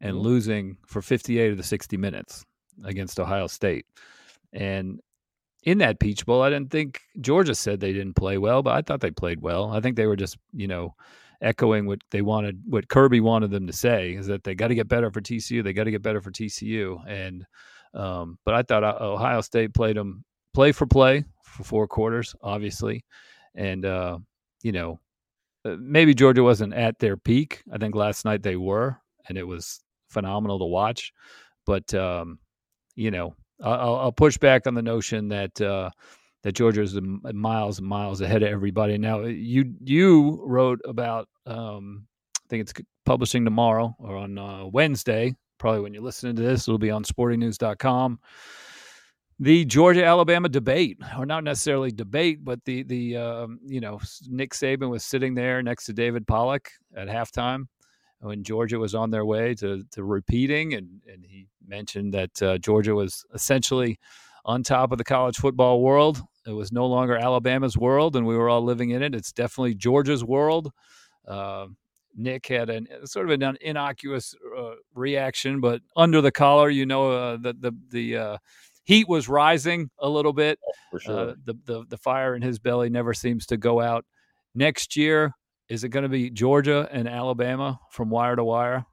and 0.00 0.14
mm-hmm. 0.14 0.24
losing 0.24 0.76
for 0.86 1.02
58 1.02 1.52
of 1.52 1.56
the 1.56 1.62
60 1.62 1.96
minutes 1.96 2.44
against 2.84 3.18
Ohio 3.18 3.46
State. 3.46 3.86
And 4.52 5.00
in 5.64 5.78
that 5.78 5.98
Peach 5.98 6.26
Bowl, 6.26 6.42
I 6.42 6.50
didn't 6.50 6.70
think 6.70 7.00
Georgia 7.20 7.54
said 7.54 7.80
they 7.80 7.92
didn't 7.92 8.14
play 8.14 8.38
well, 8.38 8.62
but 8.62 8.74
I 8.74 8.82
thought 8.82 9.00
they 9.00 9.10
played 9.10 9.40
well. 9.40 9.72
I 9.72 9.80
think 9.80 9.96
they 9.96 10.06
were 10.06 10.16
just, 10.16 10.36
you 10.52 10.68
know, 10.68 10.94
echoing 11.44 11.86
what 11.86 12.00
they 12.10 12.22
wanted, 12.22 12.60
what 12.66 12.88
Kirby 12.88 13.20
wanted 13.20 13.50
them 13.50 13.66
to 13.66 13.72
say 13.72 14.14
is 14.14 14.26
that 14.26 14.42
they 14.44 14.54
got 14.54 14.68
to 14.68 14.74
get 14.74 14.88
better 14.88 15.10
for 15.10 15.20
TCU. 15.20 15.62
They 15.62 15.72
got 15.72 15.84
to 15.84 15.90
get 15.90 16.02
better 16.02 16.20
for 16.20 16.30
TCU. 16.30 17.02
And, 17.06 17.46
um, 17.94 18.38
but 18.44 18.54
I 18.54 18.62
thought 18.62 18.82
uh, 18.82 18.96
Ohio 19.00 19.40
State 19.40 19.74
played 19.74 19.96
them 19.96 20.24
play 20.54 20.72
for 20.72 20.86
play 20.86 21.24
for 21.42 21.64
four 21.64 21.86
quarters, 21.86 22.34
obviously. 22.42 23.04
And, 23.54 23.84
uh, 23.84 24.18
you 24.62 24.72
know, 24.72 24.98
uh, 25.64 25.76
maybe 25.78 26.14
Georgia 26.14 26.42
wasn't 26.42 26.74
at 26.74 26.98
their 26.98 27.16
peak. 27.16 27.62
I 27.72 27.78
think 27.78 27.94
last 27.94 28.24
night 28.24 28.42
they 28.42 28.56
were, 28.56 28.98
and 29.28 29.38
it 29.38 29.46
was 29.46 29.80
phenomenal 30.08 30.58
to 30.58 30.64
watch. 30.64 31.12
But 31.66 31.94
um, 31.94 32.38
you 32.94 33.10
know, 33.10 33.34
I'll, 33.62 33.96
I'll, 33.96 34.12
push 34.12 34.36
back 34.36 34.66
on 34.66 34.74
the 34.74 34.82
notion 34.82 35.28
that 35.28 35.58
uh, 35.60 35.90
that 36.44 36.52
Georgia 36.52 36.82
is 36.82 36.96
miles 37.00 37.78
and 37.78 37.88
miles 37.88 38.20
ahead 38.20 38.42
of 38.42 38.50
everybody. 38.50 38.98
Now, 38.98 39.22
you 39.22 39.74
you 39.82 40.42
wrote 40.44 40.80
about 40.84 41.26
um, 41.46 42.06
I 42.44 42.48
think 42.48 42.60
it's 42.60 42.74
publishing 43.06 43.44
tomorrow 43.44 43.96
or 43.98 44.16
on 44.16 44.38
uh, 44.38 44.66
Wednesday. 44.66 45.34
Probably 45.58 45.80
when 45.80 45.94
you're 45.94 46.02
listening 46.02 46.36
to 46.36 46.42
this, 46.42 46.68
it'll 46.68 46.78
be 46.78 46.90
on 46.90 47.02
SportingNews.com. 47.04 48.20
the 49.38 49.64
Georgia 49.64 50.04
Alabama 50.04 50.50
debate, 50.50 50.98
or 51.18 51.24
not 51.24 51.44
necessarily 51.44 51.90
debate, 51.90 52.44
but 52.44 52.62
the 52.66 52.82
the 52.82 53.16
um, 53.16 53.58
you 53.64 53.80
know 53.80 53.98
Nick 54.28 54.52
Saban 54.52 54.90
was 54.90 55.02
sitting 55.02 55.34
there 55.34 55.62
next 55.62 55.86
to 55.86 55.94
David 55.94 56.26
Pollack 56.26 56.70
at 56.94 57.08
halftime 57.08 57.64
when 58.20 58.42
Georgia 58.44 58.78
was 58.78 58.94
on 58.94 59.10
their 59.10 59.24
way 59.24 59.54
to 59.54 59.82
to 59.92 60.04
repeating, 60.04 60.74
and 60.74 61.00
and 61.10 61.24
he 61.26 61.46
mentioned 61.66 62.12
that 62.12 62.42
uh, 62.42 62.58
Georgia 62.58 62.94
was 62.94 63.24
essentially 63.32 63.98
on 64.44 64.62
top 64.62 64.92
of 64.92 64.98
the 64.98 65.04
college 65.04 65.38
football 65.38 65.80
world. 65.80 66.20
It 66.46 66.52
was 66.52 66.72
no 66.72 66.86
longer 66.86 67.16
Alabama's 67.16 67.76
world, 67.76 68.16
and 68.16 68.26
we 68.26 68.36
were 68.36 68.48
all 68.48 68.62
living 68.62 68.90
in 68.90 69.02
it. 69.02 69.14
It's 69.14 69.32
definitely 69.32 69.74
Georgia's 69.74 70.22
world. 70.24 70.70
Uh, 71.26 71.68
Nick 72.16 72.46
had 72.46 72.70
an 72.70 72.86
sort 73.04 73.28
of 73.30 73.40
an 73.40 73.56
innocuous 73.60 74.34
uh, 74.56 74.74
reaction, 74.94 75.60
but 75.60 75.80
under 75.96 76.20
the 76.20 76.30
collar, 76.30 76.70
you 76.70 76.86
know, 76.86 77.10
uh, 77.10 77.36
the 77.38 77.54
the 77.58 77.72
the 77.88 78.16
uh, 78.16 78.38
heat 78.84 79.08
was 79.08 79.28
rising 79.28 79.90
a 79.98 80.08
little 80.08 80.32
bit. 80.32 80.58
Oh, 80.66 80.72
for 80.90 80.96
Uh, 80.98 81.00
sure. 81.00 81.34
the, 81.44 81.54
the 81.64 81.84
the 81.88 81.96
fire 81.98 82.34
in 82.36 82.42
his 82.42 82.58
belly 82.58 82.88
never 82.90 83.14
seems 83.14 83.46
to 83.46 83.56
go 83.56 83.80
out. 83.80 84.04
Next 84.54 84.96
year, 84.96 85.32
is 85.68 85.82
it 85.82 85.88
going 85.88 86.04
to 86.04 86.08
be 86.08 86.30
Georgia 86.30 86.88
and 86.92 87.08
Alabama 87.08 87.80
from 87.90 88.10
wire 88.10 88.36
to 88.36 88.44
wire? 88.44 88.84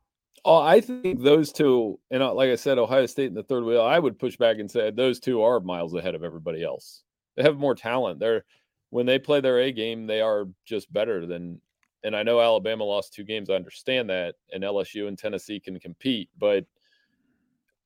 Oh, 0.44 0.60
I 0.60 0.82
think 0.82 1.22
those 1.22 1.52
two, 1.52 2.00
and 2.10 2.24
uh, 2.24 2.34
like 2.34 2.50
I 2.50 2.56
said, 2.56 2.80
Ohio 2.80 3.06
State 3.06 3.28
in 3.28 3.36
the 3.36 3.44
third 3.44 3.64
wheel. 3.64 3.84
I 3.84 4.00
would 4.00 4.18
push 4.18 4.38
back 4.38 4.58
and 4.58 4.72
say 4.72 4.90
those 4.90 5.20
two 5.20 5.44
are 5.44 5.60
miles 5.60 5.94
ahead 5.94 6.16
of 6.16 6.24
everybody 6.24 6.64
else. 6.64 7.04
They 7.36 7.44
have 7.44 7.58
more 7.58 7.76
talent. 7.76 8.20
They're 8.20 8.44
when 8.90 9.06
they 9.06 9.20
play 9.20 9.40
their 9.40 9.60
A 9.60 9.72
game, 9.72 10.06
they 10.06 10.22
are 10.22 10.48
just 10.66 10.92
better 10.92 11.26
than. 11.26 11.62
And 12.04 12.16
I 12.16 12.24
know 12.24 12.42
Alabama 12.42 12.84
lost 12.84 13.14
two 13.14 13.24
games. 13.24 13.50
I 13.50 13.54
understand 13.54 14.10
that, 14.10 14.36
and 14.52 14.64
LSU 14.64 15.08
and 15.08 15.18
Tennessee 15.18 15.60
can 15.60 15.80
compete, 15.80 16.30
but 16.38 16.66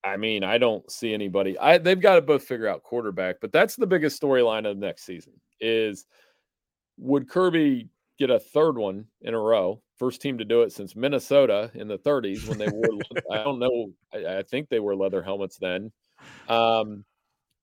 I 0.06 0.18
mean, 0.18 0.44
I 0.44 0.60
don't 0.60 0.90
see 0.90 1.14
anybody. 1.14 1.58
I 1.58 1.80
they've 1.80 2.00
got 2.00 2.16
to 2.16 2.22
both 2.22 2.44
figure 2.44 2.68
out 2.68 2.84
quarterback, 2.84 3.38
but 3.42 3.52
that's 3.52 3.76
the 3.76 3.88
biggest 3.88 4.22
storyline 4.22 4.70
of 4.70 4.80
the 4.80 4.86
next 4.86 5.04
season. 5.04 5.34
Is 5.60 6.06
would 6.98 7.28
Kirby 7.28 7.90
get 8.20 8.30
a 8.30 8.40
third 8.40 8.78
one 8.78 9.06
in 9.22 9.34
a 9.34 9.40
row? 9.40 9.82
First 9.98 10.22
team 10.22 10.38
to 10.38 10.46
do 10.46 10.62
it 10.62 10.72
since 10.72 10.96
Minnesota 10.96 11.72
in 11.74 11.88
the 11.88 11.98
30s 11.98 12.48
when 12.48 12.58
they 12.58 12.68
wore. 12.68 13.00
I 13.32 13.44
don't 13.44 13.60
know. 13.60 13.92
I, 14.14 14.38
I 14.38 14.44
think 14.44 14.70
they 14.70 14.80
wore 14.80 14.96
leather 14.96 15.24
helmets 15.24 15.58
then. 15.58 15.92
Um, 16.48 17.04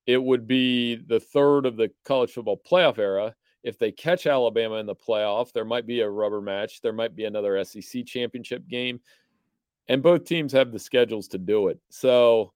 it 0.06 0.22
would 0.22 0.46
be 0.46 0.96
the 0.96 1.20
third 1.20 1.66
of 1.66 1.76
the 1.76 1.90
college 2.04 2.32
football 2.32 2.60
playoff 2.68 2.98
era. 2.98 3.34
If 3.62 3.78
they 3.78 3.92
catch 3.92 4.26
Alabama 4.26 4.76
in 4.76 4.86
the 4.86 4.94
playoff, 4.94 5.52
there 5.52 5.64
might 5.64 5.86
be 5.86 6.00
a 6.00 6.10
rubber 6.10 6.40
match. 6.40 6.80
There 6.80 6.92
might 6.92 7.14
be 7.14 7.24
another 7.24 7.62
SEC 7.64 8.04
championship 8.04 8.66
game 8.66 9.00
and 9.88 10.02
both 10.02 10.24
teams 10.24 10.52
have 10.52 10.72
the 10.72 10.78
schedules 10.78 11.28
to 11.28 11.38
do 11.38 11.68
it. 11.68 11.78
So, 11.90 12.52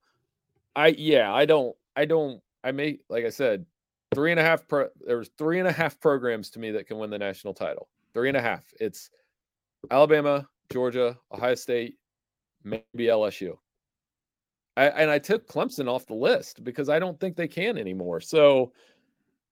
I 0.75 0.89
yeah, 0.89 1.33
I 1.33 1.45
don't, 1.45 1.77
I 1.95 2.05
don't, 2.05 2.41
I 2.63 2.73
may 2.73 2.99
like 3.09 3.25
I 3.25 3.31
said, 3.31 3.67
three 4.15 4.31
and 4.31 4.41
a 4.41 4.43
half. 4.43 4.67
Pro, 4.69 4.89
there's 5.01 5.31
three 5.39 5.59
and 5.59 5.69
a 5.69 5.73
half 5.73 5.99
programs 6.01 6.51
to 6.51 6.59
me 6.59 6.71
that 6.73 6.87
can 6.87 6.99
win 6.99 7.11
the 7.11 7.19
national 7.19 7.55
title. 7.55 7.89
Three 8.15 8.29
and 8.29 8.37
a 8.37 8.43
half. 8.43 8.65
It's 8.81 9.11
Alabama, 9.91 10.47
Georgia, 10.73 11.19
Ohio 11.33 11.55
State, 11.55 11.97
maybe 12.65 12.85
LSU. 12.97 13.57
I, 14.77 14.87
and 14.89 15.11
I 15.11 15.19
took 15.19 15.49
Clemson 15.49 15.89
off 15.89 16.07
the 16.07 16.15
list 16.15 16.63
because 16.63 16.89
I 16.89 16.99
don't 16.99 17.19
think 17.19 17.37
they 17.37 17.49
can 17.49 17.79
anymore. 17.79 18.21
So 18.21 18.73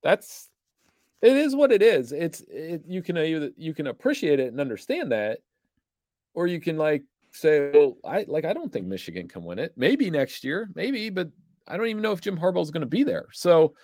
that's 0.03 0.51
it 1.23 1.37
is 1.37 1.57
what 1.57 1.73
it 1.73 1.83
is. 1.83 2.13
It's 2.13 2.43
it, 2.49 2.83
you 2.87 3.03
can 3.03 3.17
uh, 3.17 3.23
either 3.23 3.51
you 3.57 3.75
can 3.75 3.87
appreciate 3.87 4.39
it 4.39 4.49
and 4.49 4.61
understand 4.61 5.13
that, 5.13 5.39
or 6.35 6.47
you 6.47 6.61
can 6.61 6.77
like 6.77 7.03
say, 7.33 7.71
well, 7.73 7.97
I 8.05 8.27
like 8.29 8.45
I 8.45 8.53
don't 8.53 8.73
think 8.73 8.87
Michigan 8.87 9.27
can 9.27 9.45
win 9.45 9.59
it. 9.59 9.73
Maybe 9.77 10.11
next 10.11 10.45
year, 10.45 10.69
maybe, 10.75 11.09
but 11.09 11.31
I 11.67 11.79
don't 11.79 11.87
even 11.87 12.03
know 12.03 12.13
if 12.13 12.21
Jim 12.21 12.39
Harbaugh 12.39 12.63
is 12.63 12.71
going 12.71 12.83
to 12.83 12.87
be 12.87 13.05
there. 13.05 13.27
So 13.33 13.75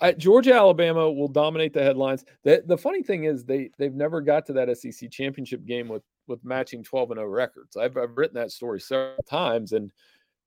I, 0.00 0.12
Georgia, 0.12 0.54
Alabama 0.54 1.10
will 1.10 1.28
dominate 1.28 1.74
the 1.74 1.82
headlines. 1.82 2.24
The 2.44 2.62
the 2.66 2.78
funny 2.78 3.02
thing 3.02 3.24
is 3.24 3.44
they 3.44 3.68
they've 3.78 3.94
never 3.94 4.22
got 4.22 4.46
to 4.46 4.54
that 4.54 4.74
SEC 4.78 5.10
championship 5.10 5.66
game 5.66 5.88
with 5.88 6.02
with 6.26 6.42
matching 6.44 6.82
12 6.82 7.10
and 7.10 7.18
0 7.18 7.28
records. 7.28 7.76
I've 7.76 7.98
I've 7.98 8.16
written 8.16 8.36
that 8.36 8.52
story 8.52 8.80
several 8.80 9.22
times 9.28 9.72
and 9.72 9.92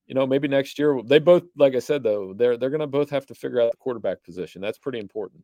you 0.08 0.16
know, 0.16 0.28
maybe 0.28 0.48
next 0.48 0.78
year 0.80 1.02
they 1.04 1.20
both 1.20 1.44
like 1.58 1.76
I 1.76 1.80
said 1.80 2.04
though, 2.04 2.34
they're 2.34 2.58
they're 2.58 2.70
going 2.70 2.82
to 2.82 2.88
both 2.88 3.10
have 3.12 3.26
to 3.28 3.36
figure 3.36 3.62
out 3.62 3.72
the 3.72 3.78
quarterback 3.78 4.24
position. 4.24 4.62
That's 4.62 4.78
pretty 4.78 5.00
important. 5.00 5.44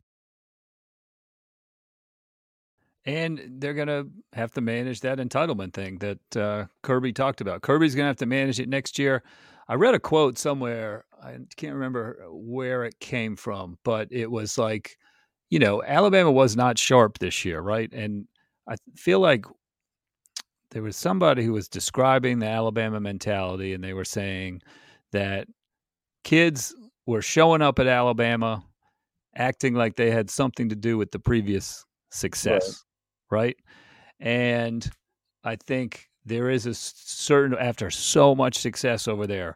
And 3.05 3.41
they're 3.57 3.73
going 3.73 3.87
to 3.87 4.07
have 4.33 4.51
to 4.51 4.61
manage 4.61 5.01
that 5.01 5.17
entitlement 5.17 5.73
thing 5.73 5.97
that 5.97 6.37
uh, 6.37 6.65
Kirby 6.83 7.13
talked 7.13 7.41
about. 7.41 7.61
Kirby's 7.61 7.95
going 7.95 8.03
to 8.03 8.09
have 8.09 8.17
to 8.17 8.27
manage 8.27 8.59
it 8.59 8.69
next 8.69 8.99
year. 8.99 9.23
I 9.67 9.75
read 9.75 9.95
a 9.95 9.99
quote 9.99 10.37
somewhere. 10.37 11.05
I 11.23 11.37
can't 11.55 11.73
remember 11.73 12.25
where 12.29 12.83
it 12.83 12.99
came 12.99 13.35
from, 13.35 13.77
but 13.83 14.07
it 14.11 14.29
was 14.29 14.57
like, 14.57 14.97
you 15.49 15.59
know, 15.59 15.81
Alabama 15.83 16.31
was 16.31 16.55
not 16.55 16.77
sharp 16.77 17.19
this 17.19 17.43
year, 17.43 17.61
right? 17.61 17.91
And 17.91 18.27
I 18.69 18.75
feel 18.95 19.19
like 19.19 19.45
there 20.71 20.83
was 20.83 20.95
somebody 20.95 21.43
who 21.43 21.53
was 21.53 21.67
describing 21.67 22.39
the 22.39 22.47
Alabama 22.47 22.99
mentality, 22.99 23.73
and 23.73 23.83
they 23.83 23.93
were 23.93 24.05
saying 24.05 24.61
that 25.11 25.47
kids 26.23 26.75
were 27.05 27.21
showing 27.21 27.61
up 27.61 27.79
at 27.79 27.87
Alabama 27.87 28.63
acting 29.35 29.73
like 29.73 29.95
they 29.95 30.11
had 30.11 30.29
something 30.29 30.69
to 30.69 30.75
do 30.75 30.97
with 30.97 31.11
the 31.11 31.19
previous 31.19 31.85
success, 32.11 32.83
right? 33.31 33.57
And 34.19 34.89
I 35.43 35.55
think 35.55 36.09
there 36.25 36.49
is 36.49 36.65
a 36.65 36.73
certain, 36.73 37.57
after 37.57 37.89
so 37.89 38.35
much 38.35 38.59
success 38.59 39.07
over 39.07 39.25
there, 39.25 39.55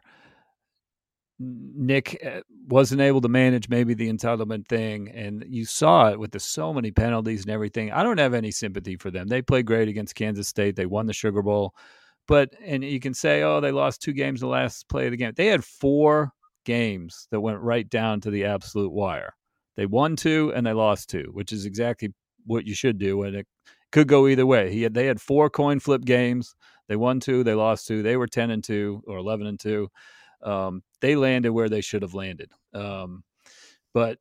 Nick 1.38 2.18
uh, 2.24 2.40
wasn't 2.66 3.02
able 3.02 3.20
to 3.20 3.28
manage 3.28 3.68
maybe 3.68 3.94
the 3.94 4.10
entitlement 4.10 4.66
thing, 4.66 5.10
and 5.10 5.44
you 5.48 5.66
saw 5.66 6.10
it 6.10 6.18
with 6.18 6.30
the 6.30 6.40
so 6.40 6.72
many 6.72 6.90
penalties 6.90 7.42
and 7.42 7.50
everything. 7.50 7.92
I 7.92 8.02
don't 8.02 8.18
have 8.18 8.32
any 8.32 8.50
sympathy 8.50 8.96
for 8.96 9.10
them. 9.10 9.28
They 9.28 9.42
played 9.42 9.66
great 9.66 9.88
against 9.88 10.14
Kansas 10.14 10.48
State. 10.48 10.76
They 10.76 10.86
won 10.86 11.06
the 11.06 11.12
Sugar 11.12 11.42
Bowl, 11.42 11.74
but 12.26 12.54
and 12.64 12.82
you 12.82 13.00
can 13.00 13.12
say, 13.12 13.42
oh, 13.42 13.60
they 13.60 13.70
lost 13.70 14.00
two 14.00 14.14
games 14.14 14.40
the 14.40 14.46
last 14.46 14.88
play 14.88 15.06
of 15.06 15.10
the 15.10 15.18
game. 15.18 15.32
They 15.36 15.46
had 15.46 15.62
four 15.62 16.32
games 16.64 17.28
that 17.30 17.40
went 17.40 17.60
right 17.60 17.88
down 17.88 18.20
to 18.22 18.30
the 18.30 18.46
absolute 18.46 18.92
wire. 18.92 19.34
They 19.76 19.86
won 19.86 20.16
two 20.16 20.52
and 20.54 20.66
they 20.66 20.72
lost 20.72 21.10
two, 21.10 21.30
which 21.32 21.52
is 21.52 21.66
exactly 21.66 22.14
what 22.46 22.66
you 22.66 22.74
should 22.74 22.98
do, 22.98 23.22
and 23.22 23.36
it 23.36 23.46
could 23.92 24.08
go 24.08 24.26
either 24.28 24.46
way. 24.46 24.72
He 24.72 24.82
had 24.82 24.94
they 24.94 25.06
had 25.06 25.20
four 25.20 25.50
coin 25.50 25.80
flip 25.80 26.04
games. 26.04 26.54
They 26.88 26.96
won 26.96 27.20
two, 27.20 27.42
they 27.44 27.54
lost 27.54 27.86
two. 27.86 28.02
They 28.02 28.16
were 28.16 28.28
ten 28.28 28.50
and 28.50 28.62
two 28.62 29.02
or 29.06 29.18
eleven 29.18 29.46
and 29.46 29.58
two 29.58 29.90
um, 30.42 30.82
they 31.00 31.16
landed 31.16 31.50
where 31.50 31.68
they 31.68 31.80
should 31.80 32.02
have 32.02 32.14
landed. 32.14 32.50
Um, 32.74 33.24
but 33.92 34.18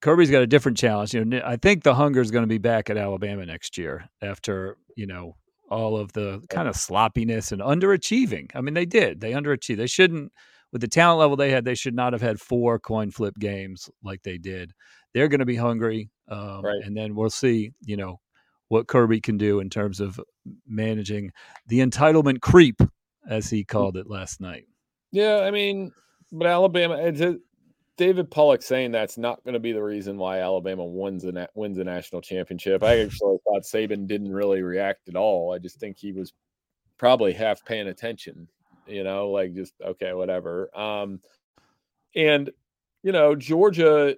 Kirby's 0.00 0.30
got 0.30 0.42
a 0.42 0.46
different 0.46 0.78
challenge. 0.78 1.14
You 1.14 1.24
know, 1.24 1.42
I 1.44 1.56
think 1.56 1.82
the 1.82 1.94
hunger 1.94 2.20
is 2.20 2.30
going 2.30 2.44
to 2.44 2.48
be 2.48 2.58
back 2.58 2.90
at 2.90 2.96
Alabama 2.96 3.44
next 3.46 3.76
year 3.76 4.08
after 4.22 4.76
you 4.96 5.06
know 5.06 5.36
all 5.70 5.96
of 5.96 6.12
the 6.12 6.42
kind 6.48 6.68
of 6.68 6.76
sloppiness 6.76 7.52
and 7.52 7.60
underachieving. 7.60 8.50
I 8.54 8.60
mean, 8.60 8.74
they 8.74 8.86
did. 8.86 9.20
They 9.20 9.32
underachieved. 9.32 9.76
They 9.76 9.86
shouldn't, 9.86 10.32
with 10.72 10.80
the 10.80 10.88
talent 10.88 11.20
level 11.20 11.36
they 11.36 11.50
had, 11.50 11.64
they 11.64 11.74
should 11.74 11.94
not 11.94 12.14
have 12.14 12.22
had 12.22 12.40
four 12.40 12.78
coin 12.78 13.10
flip 13.10 13.34
games 13.38 13.90
like 14.02 14.22
they 14.22 14.38
did. 14.38 14.72
They're 15.18 15.28
going 15.28 15.40
to 15.40 15.46
be 15.46 15.56
hungry, 15.56 16.10
um, 16.28 16.64
Right. 16.64 16.80
and 16.84 16.96
then 16.96 17.16
we'll 17.16 17.28
see. 17.28 17.72
You 17.84 17.96
know 17.96 18.20
what 18.68 18.86
Kirby 18.86 19.20
can 19.20 19.36
do 19.36 19.58
in 19.60 19.68
terms 19.68 19.98
of 19.98 20.20
managing 20.66 21.32
the 21.66 21.80
entitlement 21.80 22.40
creep, 22.40 22.80
as 23.28 23.50
he 23.50 23.64
called 23.64 23.96
it 23.96 24.08
last 24.08 24.40
night. 24.40 24.66
Yeah, 25.10 25.38
I 25.40 25.50
mean, 25.50 25.90
But 26.30 26.46
Alabama, 26.46 26.96
it's 26.98 27.20
David 27.96 28.30
Pollack 28.30 28.62
saying 28.62 28.92
that's 28.92 29.18
not 29.18 29.42
going 29.42 29.54
to 29.54 29.58
be 29.60 29.72
the 29.72 29.82
reason 29.82 30.18
why 30.18 30.38
Alabama 30.38 30.84
wins 30.84 31.24
na- 31.24 31.46
wins 31.54 31.78
a 31.78 31.84
national 31.84 32.20
championship. 32.20 32.84
I 32.84 33.00
actually 33.00 33.38
thought 33.44 33.62
Saban 33.64 34.06
didn't 34.06 34.32
really 34.32 34.62
react 34.62 35.08
at 35.08 35.16
all. 35.16 35.52
I 35.52 35.58
just 35.58 35.80
think 35.80 35.96
he 35.98 36.12
was 36.12 36.32
probably 36.96 37.32
half 37.32 37.64
paying 37.64 37.88
attention. 37.88 38.48
You 38.86 39.02
know, 39.02 39.30
like 39.30 39.52
just 39.54 39.74
okay, 39.84 40.12
whatever. 40.12 40.70
Um, 40.78 41.20
and 42.14 42.50
you 43.02 43.12
know, 43.12 43.34
Georgia. 43.34 44.16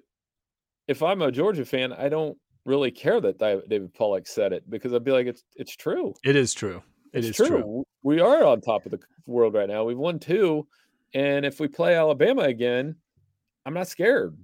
If 0.91 1.05
I'm 1.05 1.23
a 1.23 1.31
Georgia 1.31 1.65
fan, 1.65 1.93
I 1.93 2.09
don't 2.09 2.37
really 2.65 2.91
care 2.91 3.21
that 3.21 3.39
David 3.39 3.95
Pollack 3.95 4.27
said 4.27 4.53
it 4.53 4.69
because 4.69 4.93
I'd 4.93 5.05
be 5.05 5.13
like, 5.13 5.29
it's 5.29 5.45
it's 5.55 5.77
true. 5.77 6.15
It 6.25 6.35
is 6.35 6.53
true. 6.53 6.83
It 7.13 7.25
it's 7.25 7.29
is 7.29 7.37
true. 7.37 7.47
true. 7.47 7.85
We 8.03 8.19
are 8.19 8.45
on 8.45 8.61
top 8.61 8.87
of 8.87 8.91
the 8.91 8.99
world 9.25 9.55
right 9.55 9.69
now. 9.69 9.85
We've 9.85 9.97
won 9.97 10.19
two, 10.19 10.67
and 11.15 11.47
if 11.47 11.61
we 11.61 11.69
play 11.69 11.95
Alabama 11.95 12.43
again, 12.43 12.97
I'm 13.65 13.75
not 13.75 13.87
scared. 13.87 14.37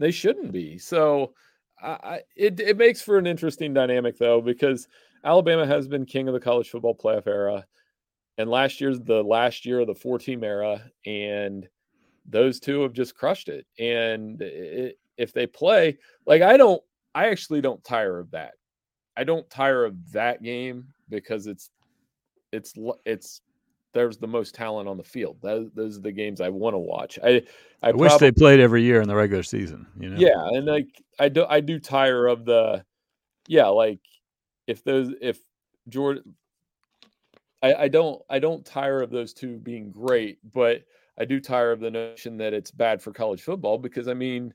They 0.00 0.10
shouldn't 0.10 0.50
be. 0.50 0.78
So, 0.78 1.32
I, 1.80 2.22
it 2.34 2.58
it 2.58 2.76
makes 2.76 3.00
for 3.00 3.16
an 3.16 3.28
interesting 3.28 3.72
dynamic 3.72 4.18
though 4.18 4.40
because 4.40 4.88
Alabama 5.24 5.64
has 5.64 5.86
been 5.86 6.06
king 6.06 6.26
of 6.26 6.34
the 6.34 6.40
college 6.40 6.70
football 6.70 6.96
playoff 6.96 7.28
era, 7.28 7.64
and 8.36 8.50
last 8.50 8.80
year's 8.80 8.98
the 8.98 9.22
last 9.22 9.64
year 9.64 9.78
of 9.78 9.86
the 9.86 9.94
four 9.94 10.18
team 10.18 10.42
era, 10.42 10.82
and 11.06 11.68
those 12.28 12.58
two 12.58 12.80
have 12.80 12.94
just 12.94 13.14
crushed 13.14 13.48
it. 13.48 13.64
And 13.78 14.42
it, 14.42 14.98
if 15.18 15.32
they 15.32 15.46
play 15.46 15.98
like 16.26 16.42
I 16.42 16.56
don't, 16.56 16.82
I 17.14 17.28
actually 17.28 17.60
don't 17.60 17.82
tire 17.84 18.18
of 18.18 18.30
that. 18.30 18.52
I 19.16 19.24
don't 19.24 19.48
tire 19.50 19.84
of 19.84 20.12
that 20.12 20.42
game 20.42 20.88
because 21.08 21.46
it's 21.46 21.70
it's 22.52 22.74
it's 23.04 23.40
there's 23.92 24.18
the 24.18 24.28
most 24.28 24.54
talent 24.54 24.88
on 24.88 24.96
the 24.96 25.04
field. 25.04 25.38
Those, 25.42 25.70
those 25.74 25.98
are 25.98 26.02
the 26.02 26.12
games 26.12 26.40
I 26.40 26.50
want 26.50 26.74
to 26.74 26.78
watch. 26.78 27.18
I 27.22 27.42
I, 27.82 27.88
I 27.88 27.92
wish 27.92 28.14
they 28.16 28.30
played 28.30 28.60
every 28.60 28.82
year 28.82 29.00
in 29.00 29.08
the 29.08 29.16
regular 29.16 29.42
season. 29.42 29.86
You 29.98 30.10
know. 30.10 30.18
Yeah, 30.18 30.56
and 30.56 30.66
like 30.66 31.02
I 31.18 31.28
do 31.28 31.44
I 31.48 31.60
do 31.60 31.78
tire 31.78 32.26
of 32.26 32.44
the 32.44 32.84
yeah 33.48 33.66
like 33.66 34.00
if 34.66 34.84
those 34.84 35.12
if 35.20 35.38
Jordan, 35.88 36.34
I, 37.62 37.74
I 37.74 37.88
don't 37.88 38.22
I 38.30 38.38
don't 38.38 38.64
tire 38.64 39.02
of 39.02 39.10
those 39.10 39.32
two 39.32 39.56
being 39.56 39.90
great, 39.90 40.38
but 40.52 40.84
I 41.18 41.24
do 41.24 41.40
tire 41.40 41.72
of 41.72 41.80
the 41.80 41.90
notion 41.90 42.36
that 42.36 42.54
it's 42.54 42.70
bad 42.70 43.02
for 43.02 43.12
college 43.12 43.42
football 43.42 43.78
because 43.78 44.06
I 44.06 44.14
mean 44.14 44.54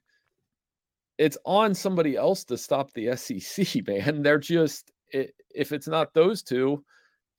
it's 1.17 1.37
on 1.45 1.73
somebody 1.73 2.15
else 2.15 2.43
to 2.45 2.57
stop 2.57 2.91
the 2.93 3.15
SEC, 3.15 3.67
man. 3.87 4.23
They're 4.23 4.37
just 4.37 4.91
if 5.11 5.71
it's 5.71 5.87
not 5.87 6.13
those 6.13 6.41
two, 6.41 6.83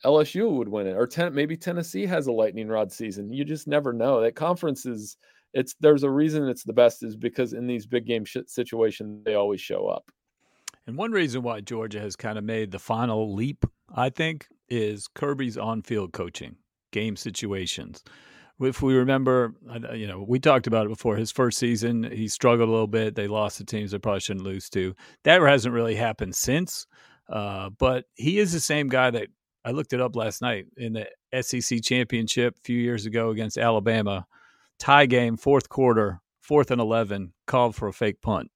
LSU 0.04 0.50
would 0.50 0.68
win 0.68 0.86
it, 0.86 0.96
or 0.96 1.06
ten, 1.06 1.34
maybe 1.34 1.56
Tennessee 1.56 2.06
has 2.06 2.26
a 2.26 2.32
lightning 2.32 2.68
rod 2.68 2.92
season. 2.92 3.32
You 3.32 3.44
just 3.44 3.66
never 3.66 3.92
know. 3.92 4.20
That 4.20 4.36
conference 4.36 4.86
is 4.86 5.16
it's 5.52 5.74
there's 5.80 6.02
a 6.02 6.10
reason 6.10 6.48
it's 6.48 6.64
the 6.64 6.72
best 6.72 7.02
is 7.02 7.16
because 7.16 7.52
in 7.52 7.66
these 7.66 7.86
big 7.86 8.06
game 8.06 8.24
situations 8.46 9.24
they 9.24 9.34
always 9.34 9.60
show 9.60 9.86
up. 9.86 10.10
And 10.86 10.98
one 10.98 11.12
reason 11.12 11.42
why 11.42 11.60
Georgia 11.60 12.00
has 12.00 12.14
kind 12.14 12.36
of 12.36 12.44
made 12.44 12.70
the 12.70 12.78
final 12.78 13.34
leap, 13.34 13.64
I 13.94 14.10
think, 14.10 14.48
is 14.68 15.08
Kirby's 15.08 15.56
on-field 15.56 16.12
coaching, 16.12 16.56
game 16.92 17.16
situations. 17.16 18.04
If 18.60 18.82
we 18.82 18.94
remember, 18.94 19.54
you 19.94 20.06
know, 20.06 20.24
we 20.26 20.38
talked 20.38 20.66
about 20.66 20.86
it 20.86 20.90
before. 20.90 21.16
His 21.16 21.32
first 21.32 21.58
season, 21.58 22.04
he 22.04 22.28
struggled 22.28 22.68
a 22.68 22.72
little 22.72 22.86
bit. 22.86 23.16
They 23.16 23.26
lost 23.26 23.58
the 23.58 23.64
teams 23.64 23.90
they 23.90 23.98
probably 23.98 24.20
shouldn't 24.20 24.44
lose 24.44 24.70
to. 24.70 24.94
That 25.24 25.42
hasn't 25.42 25.74
really 25.74 25.96
happened 25.96 26.36
since. 26.36 26.86
Uh, 27.28 27.70
but 27.70 28.04
he 28.14 28.38
is 28.38 28.52
the 28.52 28.60
same 28.60 28.88
guy 28.88 29.10
that 29.10 29.28
I 29.64 29.70
looked 29.70 29.92
it 29.92 30.00
up 30.00 30.14
last 30.14 30.42
night 30.42 30.66
in 30.76 30.92
the 30.92 31.42
SEC 31.42 31.82
championship 31.82 32.56
a 32.56 32.60
few 32.60 32.78
years 32.78 33.06
ago 33.06 33.30
against 33.30 33.58
Alabama. 33.58 34.26
Tie 34.78 35.06
game, 35.06 35.36
fourth 35.36 35.68
quarter, 35.68 36.20
fourth 36.40 36.70
and 36.70 36.80
11, 36.80 37.32
called 37.46 37.74
for 37.74 37.88
a 37.88 37.92
fake 37.92 38.20
punt 38.20 38.50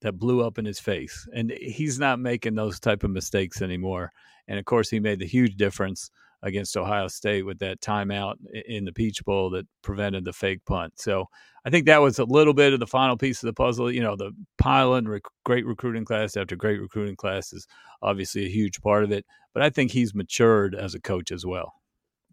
that 0.00 0.18
blew 0.18 0.42
up 0.42 0.58
in 0.58 0.64
his 0.64 0.80
face. 0.80 1.26
And 1.34 1.50
he's 1.50 1.98
not 1.98 2.18
making 2.18 2.56
those 2.56 2.80
type 2.80 3.04
of 3.04 3.10
mistakes 3.10 3.62
anymore. 3.62 4.10
And 4.46 4.58
of 4.58 4.64
course, 4.64 4.90
he 4.90 5.00
made 5.00 5.18
the 5.18 5.26
huge 5.26 5.56
difference 5.56 6.10
against 6.42 6.76
Ohio 6.76 7.08
State 7.08 7.44
with 7.44 7.58
that 7.58 7.80
timeout 7.80 8.36
in 8.66 8.84
the 8.84 8.92
Peach 8.92 9.24
Bowl 9.24 9.50
that 9.50 9.66
prevented 9.82 10.24
the 10.24 10.32
fake 10.32 10.64
punt. 10.66 10.94
So 10.96 11.26
I 11.64 11.70
think 11.70 11.86
that 11.86 12.00
was 12.00 12.18
a 12.18 12.24
little 12.24 12.54
bit 12.54 12.72
of 12.72 12.80
the 12.80 12.86
final 12.86 13.16
piece 13.16 13.42
of 13.42 13.48
the 13.48 13.52
puzzle. 13.52 13.90
You 13.90 14.02
know, 14.02 14.16
the 14.16 14.32
piling 14.56 15.08
rec- 15.08 15.22
great 15.44 15.66
recruiting 15.66 16.04
class 16.04 16.36
after 16.36 16.56
great 16.56 16.80
recruiting 16.80 17.16
class 17.16 17.52
is 17.52 17.66
obviously 18.02 18.46
a 18.46 18.50
huge 18.50 18.80
part 18.80 19.04
of 19.04 19.12
it. 19.12 19.26
But 19.52 19.62
I 19.62 19.70
think 19.70 19.90
he's 19.90 20.14
matured 20.14 20.74
as 20.74 20.94
a 20.94 21.00
coach 21.00 21.32
as 21.32 21.44
well. 21.44 21.74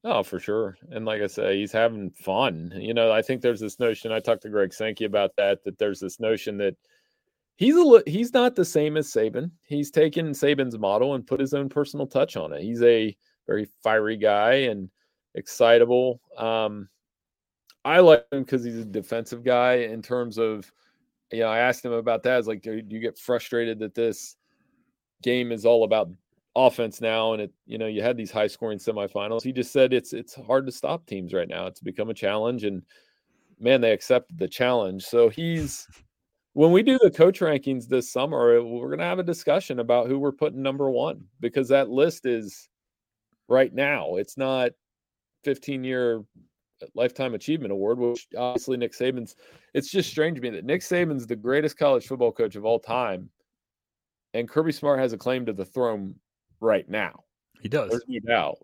Oh, 0.04 0.22
for 0.22 0.40
sure. 0.40 0.78
And 0.92 1.04
like 1.06 1.22
I 1.24 1.28
say, 1.28 1.58
he's 1.58 1.72
having 1.72 2.12
fun. 2.12 2.72
You 2.76 2.94
know, 2.94 3.12
I 3.12 3.24
think 3.24 3.42
there's 3.42 3.60
this 3.60 3.80
notion. 3.80 4.12
I 4.12 4.20
talked 4.20 4.44
to 4.44 4.50
Greg 4.50 4.72
Sankey 4.72 5.06
about 5.06 5.32
that. 5.38 5.64
That 5.64 5.80
there's 5.80 6.00
this 6.00 6.20
notion 6.20 6.58
that 6.58 6.76
he's 7.56 7.76
a 7.76 8.04
he's 8.06 8.32
not 8.32 8.56
the 8.56 8.66
same 8.66 8.98
as 8.98 9.12
Saban. 9.12 9.50
He's 9.64 9.90
taken 9.90 10.28
Saban's 10.32 10.78
model 10.78 11.16
and 11.16 11.26
put 11.26 11.40
his 11.40 11.56
own 11.56 11.70
personal 11.70 12.06
touch 12.06 12.38
on 12.38 12.54
it. 12.54 12.62
He's 12.62 12.84
a 12.84 13.18
very 13.48 13.68
fiery 13.84 14.18
guy 14.18 14.54
and 14.54 14.90
excitable. 15.36 16.22
Um, 16.38 16.90
I 17.84 18.00
like 18.00 18.26
him 18.32 18.44
because 18.44 18.64
he's 18.64 18.78
a 18.78 18.86
defensive 18.86 19.44
guy. 19.44 19.76
In 19.76 20.02
terms 20.02 20.38
of, 20.38 20.72
you 21.32 21.42
know, 21.42 21.48
I 21.48 21.60
asked 21.60 21.86
him 21.86 21.92
about 21.92 22.24
that. 22.24 22.34
I 22.34 22.38
was 22.38 22.48
like, 22.48 22.62
do 22.62 22.82
you 22.88 23.00
get 23.00 23.20
frustrated 23.20 23.80
that 23.80 23.94
this 23.94 24.36
game 25.22 25.52
is 25.52 25.66
all 25.66 25.84
about 25.84 26.10
offense 26.56 27.02
now 27.02 27.34
and 27.34 27.42
it 27.42 27.54
you 27.66 27.78
know 27.78 27.88
you 27.88 28.02
had 28.02 28.16
these 28.16 28.32
high 28.32 28.48
scoring 28.48 28.80
semifinals 28.80 29.44
he 29.44 29.52
just 29.52 29.74
said 29.74 29.92
it's 29.92 30.14
it's 30.14 30.36
hard 30.48 30.66
to 30.66 30.72
stop 30.72 31.06
teams 31.06 31.34
right 31.34 31.50
now 31.50 31.68
it's 31.68 31.82
become 31.82 32.10
a 32.10 32.14
challenge 32.14 32.64
and 32.64 32.82
man 33.60 33.82
they 33.82 33.92
accepted 33.92 34.38
the 34.38 34.48
challenge 34.48 35.04
so 35.04 35.28
he's 35.28 35.86
when 36.54 36.72
we 36.72 36.82
do 36.82 36.98
the 37.02 37.12
coach 37.12 37.42
rankings 37.42 37.88
this 37.88 38.10
summer 38.10 38.64
we're 38.64 38.88
going 38.88 39.00
to 39.00 39.04
have 39.04 39.20
a 39.20 39.24
discussion 39.24 39.80
about 39.80 40.08
who 40.08 40.18
we're 40.18 40.32
putting 40.32 40.62
number 40.62 40.90
one 40.90 41.22
because 41.42 41.68
that 41.68 41.90
list 41.90 42.26
is 42.26 42.70
right 43.48 43.74
now. 43.74 44.16
It's 44.16 44.38
not 44.38 44.72
15 45.44 45.84
year 45.84 46.24
uh, 46.82 46.86
lifetime 46.96 47.34
achievement 47.34 47.72
award, 47.72 48.00
which 48.00 48.28
obviously 48.38 48.78
Nick 48.78 48.94
Saban's. 48.94 49.36
It's 49.74 49.90
just 49.90 50.10
strange 50.10 50.38
to 50.38 50.42
me 50.42 50.50
that 50.52 50.66
Nick 50.66 50.82
Saban's 50.82 51.28
the 51.28 51.36
greatest 51.36 51.78
college 51.78 52.06
football 52.08 52.32
coach 52.32 52.56
of 52.56 52.66
all 52.66 52.80
time, 52.80 53.30
and 54.34 54.50
Kirby 54.50 54.72
Smart 54.72 55.00
has 55.00 55.14
a 55.14 55.18
claim 55.18 55.46
to 55.46 55.54
the 55.54 55.66
throne 55.66 56.16
right 56.60 56.88
now. 56.90 57.24
He 57.62 57.70
does. 57.70 57.90
There's 57.90 58.04
no 58.08 58.20
doubt. 58.28 58.58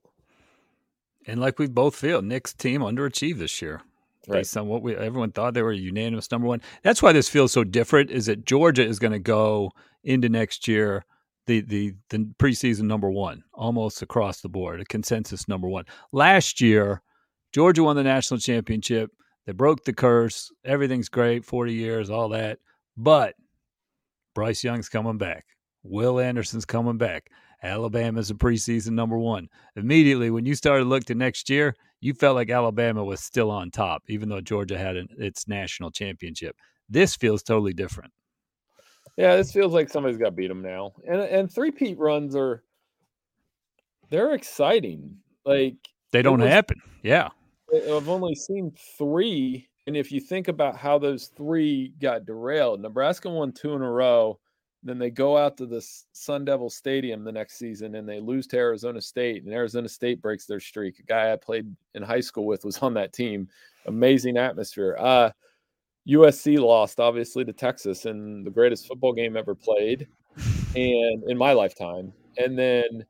And 1.28 1.40
like 1.40 1.60
we 1.60 1.68
both 1.68 1.96
feel, 1.96 2.22
Nick's 2.22 2.54
team 2.54 2.82
underachieved 2.82 3.38
this 3.38 3.62
year. 3.62 3.82
Right. 4.28 4.40
Based 4.40 4.56
on 4.56 4.68
what 4.68 4.84
we 4.84 4.96
everyone 4.96 5.32
thought 5.32 5.56
they 5.56 5.64
were 5.64 5.72
unanimous 5.72 6.30
number 6.30 6.48
one. 6.48 6.62
That's 6.84 7.02
why 7.02 7.12
this 7.12 7.30
feels 7.30 7.52
so 7.52 7.64
different. 7.64 8.12
Is 8.12 8.28
that 8.28 8.46
Georgia 8.46 8.86
is 8.86 9.00
going 9.00 9.14
to 9.14 9.20
go 9.20 9.72
into 10.04 10.30
next 10.30 10.68
year 10.68 11.06
the 11.52 11.62
the 11.62 11.94
the 12.10 12.18
preseason 12.40 12.84
number 12.84 13.10
one 13.10 13.44
almost 13.54 14.02
across 14.02 14.42
the 14.42 14.50
board, 14.50 14.80
a 14.80 14.86
consensus 14.86 15.48
number 15.48 15.68
one. 15.68 15.86
Last 16.12 16.62
year, 16.62 17.02
Georgia 17.52 17.84
won 17.84 17.96
the 17.96 18.04
national 18.04 18.40
championship. 18.40 19.12
They 19.46 19.52
broke 19.52 19.84
the 19.84 19.94
curse. 19.94 20.50
Everything's 20.64 21.10
great, 21.10 21.44
forty 21.44 21.74
years, 21.74 22.10
all 22.10 22.30
that. 22.30 22.60
But 22.96 23.36
Bryce 24.34 24.64
Young's 24.64 24.88
coming 24.88 25.18
back. 25.18 25.46
Will 25.84 26.20
Anderson's 26.20 26.66
coming 26.66 26.98
back. 26.98 27.30
Alabama's 27.64 28.32
a 28.32 28.36
preseason 28.36 28.92
number 28.92 29.18
one. 29.18 29.50
Immediately, 29.76 30.32
when 30.32 30.46
you 30.46 30.56
started 30.56 30.84
to 30.84 30.90
look 30.90 31.06
to 31.06 31.16
next 31.16 31.50
year, 31.50 31.76
you 32.00 32.14
felt 32.14 32.36
like 32.36 32.50
Alabama 32.50 33.04
was 33.04 33.20
still 33.20 33.52
on 33.52 33.72
top, 33.72 34.04
even 34.08 34.30
though 34.30 34.42
Georgia 34.42 34.78
had 34.78 34.96
an, 34.96 35.08
its 35.18 35.48
national 35.48 35.92
championship. 35.92 36.56
This 36.90 37.16
feels 37.16 37.44
totally 37.44 37.74
different. 37.74 38.12
Yeah, 39.18 39.36
this 39.36 39.52
feels 39.52 39.74
like 39.74 39.90
somebody's 39.90 40.18
got 40.18 40.26
to 40.26 40.32
beat 40.32 40.48
them 40.48 40.62
now. 40.62 40.94
And 41.08 41.22
and 41.22 41.52
three 41.52 41.72
peat 41.72 41.98
runs 41.98 42.36
are 42.36 42.64
they're 44.10 44.34
exciting. 44.34 45.18
Like 45.46 45.76
they 46.12 46.22
don't 46.22 46.42
was, 46.42 46.50
happen. 46.50 46.82
Yeah. 47.04 47.30
I've 47.74 48.10
only 48.10 48.36
seen 48.36 48.72
three. 48.98 49.68
And 49.88 49.98
if 49.98 50.12
you 50.12 50.20
think 50.20 50.48
about 50.48 50.76
how 50.76 51.00
those 51.00 51.28
three 51.28 51.94
got 52.00 52.26
derailed, 52.26 52.82
Nebraska 52.82 53.30
won 53.30 53.52
two 53.52 53.74
in 53.74 53.82
a 53.82 53.90
row. 53.90 54.40
Then 54.84 54.98
they 54.98 55.10
go 55.10 55.38
out 55.38 55.58
to 55.58 55.66
the 55.66 55.86
Sun 56.12 56.46
Devil 56.46 56.70
Stadium 56.70 57.24
the 57.24 57.32
next 57.32 57.58
season 57.58 57.96
and 57.96 58.08
they 58.08 58.20
lose 58.20 58.48
to 58.48 58.58
Arizona 58.58 59.00
State. 59.00 59.44
And 59.44 59.54
Arizona 59.54 59.88
State 59.88 60.22
breaks 60.22 60.46
their 60.46 60.60
streak. 60.60 61.00
A 61.00 61.04
guy 61.04 61.32
I 61.32 61.36
played 61.36 61.74
in 61.94 62.04
high 62.04 62.20
school 62.20 62.46
with 62.46 62.66
was 62.66 62.80
on 62.80 62.94
that 62.96 63.14
team. 63.14 63.48
Amazing 63.86 64.38
atmosphere. 64.38 64.98
Uh, 65.00 65.32
USC 66.08 66.60
lost 66.60 67.00
obviously 67.00 67.46
to 67.46 67.54
Texas 67.54 68.06
in 68.06 68.44
the 68.44 68.50
greatest 68.50 68.88
football 68.88 69.14
game 69.14 69.38
ever 69.38 69.56
played, 69.56 70.08
and 70.76 71.24
in 71.28 71.38
my 71.38 71.54
lifetime. 71.54 72.14
And 72.38 72.58
then 72.58 73.06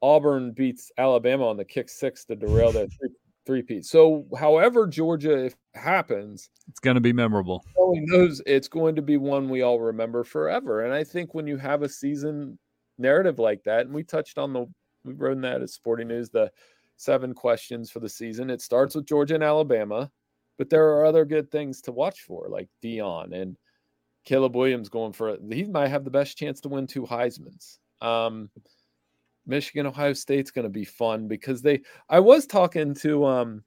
Auburn 0.00 0.52
beats 0.52 0.90
Alabama 0.98 1.48
on 1.48 1.56
the 1.56 1.64
kick 1.64 1.88
six 1.88 2.24
to 2.26 2.36
derail 2.36 2.72
that 2.72 2.90
three 2.98 3.10
three-peat. 3.44 3.84
So, 3.84 4.24
however 4.38 4.86
Georgia 4.86 5.50
happens, 5.74 6.50
it's 6.68 6.78
going 6.78 6.94
to 6.94 7.00
be 7.00 7.12
memorable. 7.12 7.64
knows 7.76 8.40
it's 8.46 8.68
going 8.68 8.94
to 8.94 9.02
be 9.02 9.16
one 9.16 9.48
we 9.48 9.62
all 9.62 9.80
remember 9.80 10.22
forever. 10.22 10.84
And 10.84 10.94
I 10.94 11.02
think 11.02 11.34
when 11.34 11.48
you 11.48 11.56
have 11.56 11.82
a 11.82 11.88
season 11.88 12.58
narrative 12.98 13.40
like 13.40 13.64
that, 13.64 13.86
and 13.86 13.94
we 13.94 14.04
touched 14.04 14.38
on 14.38 14.52
the 14.52 14.66
we 15.04 15.14
wrote 15.14 15.40
that 15.40 15.62
as 15.62 15.74
Sporting 15.74 16.08
News 16.08 16.30
the 16.30 16.50
seven 16.96 17.34
questions 17.34 17.90
for 17.90 17.98
the 17.98 18.08
season. 18.08 18.48
It 18.50 18.60
starts 18.60 18.94
with 18.94 19.06
Georgia 19.06 19.34
and 19.34 19.42
Alabama 19.42 20.10
but 20.62 20.70
there 20.70 20.90
are 20.90 21.04
other 21.04 21.24
good 21.24 21.50
things 21.50 21.80
to 21.80 21.90
watch 21.90 22.20
for, 22.20 22.46
like 22.48 22.68
Dion 22.80 23.32
and 23.32 23.56
Caleb 24.24 24.54
Williams 24.54 24.88
going 24.88 25.12
for. 25.12 25.36
He 25.50 25.64
might 25.64 25.88
have 25.88 26.04
the 26.04 26.10
best 26.10 26.38
chance 26.38 26.60
to 26.60 26.68
win 26.68 26.86
two 26.86 27.02
Heisman's. 27.02 27.80
Um, 28.00 28.48
Michigan, 29.44 29.88
Ohio 29.88 30.12
State's 30.12 30.52
going 30.52 30.62
to 30.62 30.70
be 30.70 30.84
fun 30.84 31.26
because 31.26 31.62
they. 31.62 31.80
I 32.08 32.20
was 32.20 32.46
talking 32.46 32.94
to 32.94 33.24
um, 33.24 33.64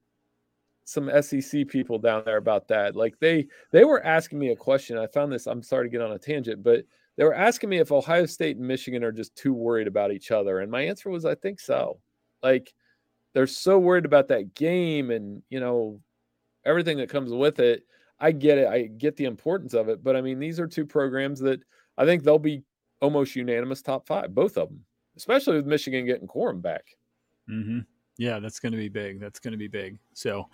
some 0.86 1.12
SEC 1.22 1.68
people 1.68 2.00
down 2.00 2.24
there 2.24 2.38
about 2.38 2.70
that. 2.70 2.96
Like 2.96 3.20
they 3.20 3.48
they 3.74 3.84
were 3.84 4.02
asking 4.06 4.40
me 4.40 4.52
a 4.52 4.56
question. 4.56 4.98
I 4.98 5.08
found 5.08 5.34
this. 5.34 5.48
I'm 5.48 5.64
sorry 5.64 5.88
to 5.88 5.92
get 5.92 6.00
on 6.00 6.14
a 6.14 6.18
tangent, 6.18 6.64
but 6.64 6.86
they 7.18 7.26
were 7.26 7.36
asking 7.36 7.72
me 7.72 7.80
if 7.80 7.92
Ohio 7.92 8.26
State 8.26 8.56
and 8.56 8.66
Michigan 8.66 9.04
are 9.04 9.12
just 9.12 9.36
too 9.36 9.54
worried 9.54 9.88
about 9.88 10.14
each 10.14 10.32
other, 10.32 10.60
and 10.60 10.72
my 10.72 10.84
answer 10.84 11.10
was 11.10 11.26
I 11.26 11.36
think 11.36 11.60
so. 11.60 12.00
Like 12.42 12.74
they're 13.34 13.48
so 13.48 13.78
worried 13.78 14.06
about 14.06 14.30
that 14.30 14.54
game 14.54 15.12
and 15.12 15.44
you 15.50 15.60
know 15.60 16.00
everything 16.66 16.98
that 16.98 17.10
comes 17.10 17.32
with 17.32 17.60
it. 17.60 17.84
I 18.20 18.32
get 18.32 18.58
it. 18.58 18.68
I 18.68 18.84
get 18.84 19.18
the 19.18 19.26
importance 19.26 19.74
of 19.74 19.90
it, 19.90 20.04
but 20.04 20.16
I 20.16 20.22
mean 20.22 20.40
these 20.40 20.60
are 20.60 20.68
two 20.68 20.86
programs 20.86 21.40
that 21.42 21.62
I 21.98 22.06
think 22.06 22.24
they'll 22.24 22.40
be 22.40 22.64
almost 23.02 23.36
unanimous 23.36 23.82
top 23.82 24.08
five, 24.08 24.34
both 24.34 24.58
of 24.58 24.70
them 24.70 24.86
especially 25.18 25.56
with 25.56 25.66
Michigan 25.66 26.06
getting 26.06 26.28
Corum 26.28 26.62
back. 26.62 26.84
Mm-hmm. 27.50 27.80
Yeah, 28.18 28.40
that's 28.40 28.60
going 28.60 28.72
to 28.72 28.78
be 28.78 28.88
big. 28.88 29.20
That's 29.20 29.40
going 29.40 29.52
to 29.52 29.58
be 29.58 29.68
big. 29.68 30.00
So, 30.14 30.46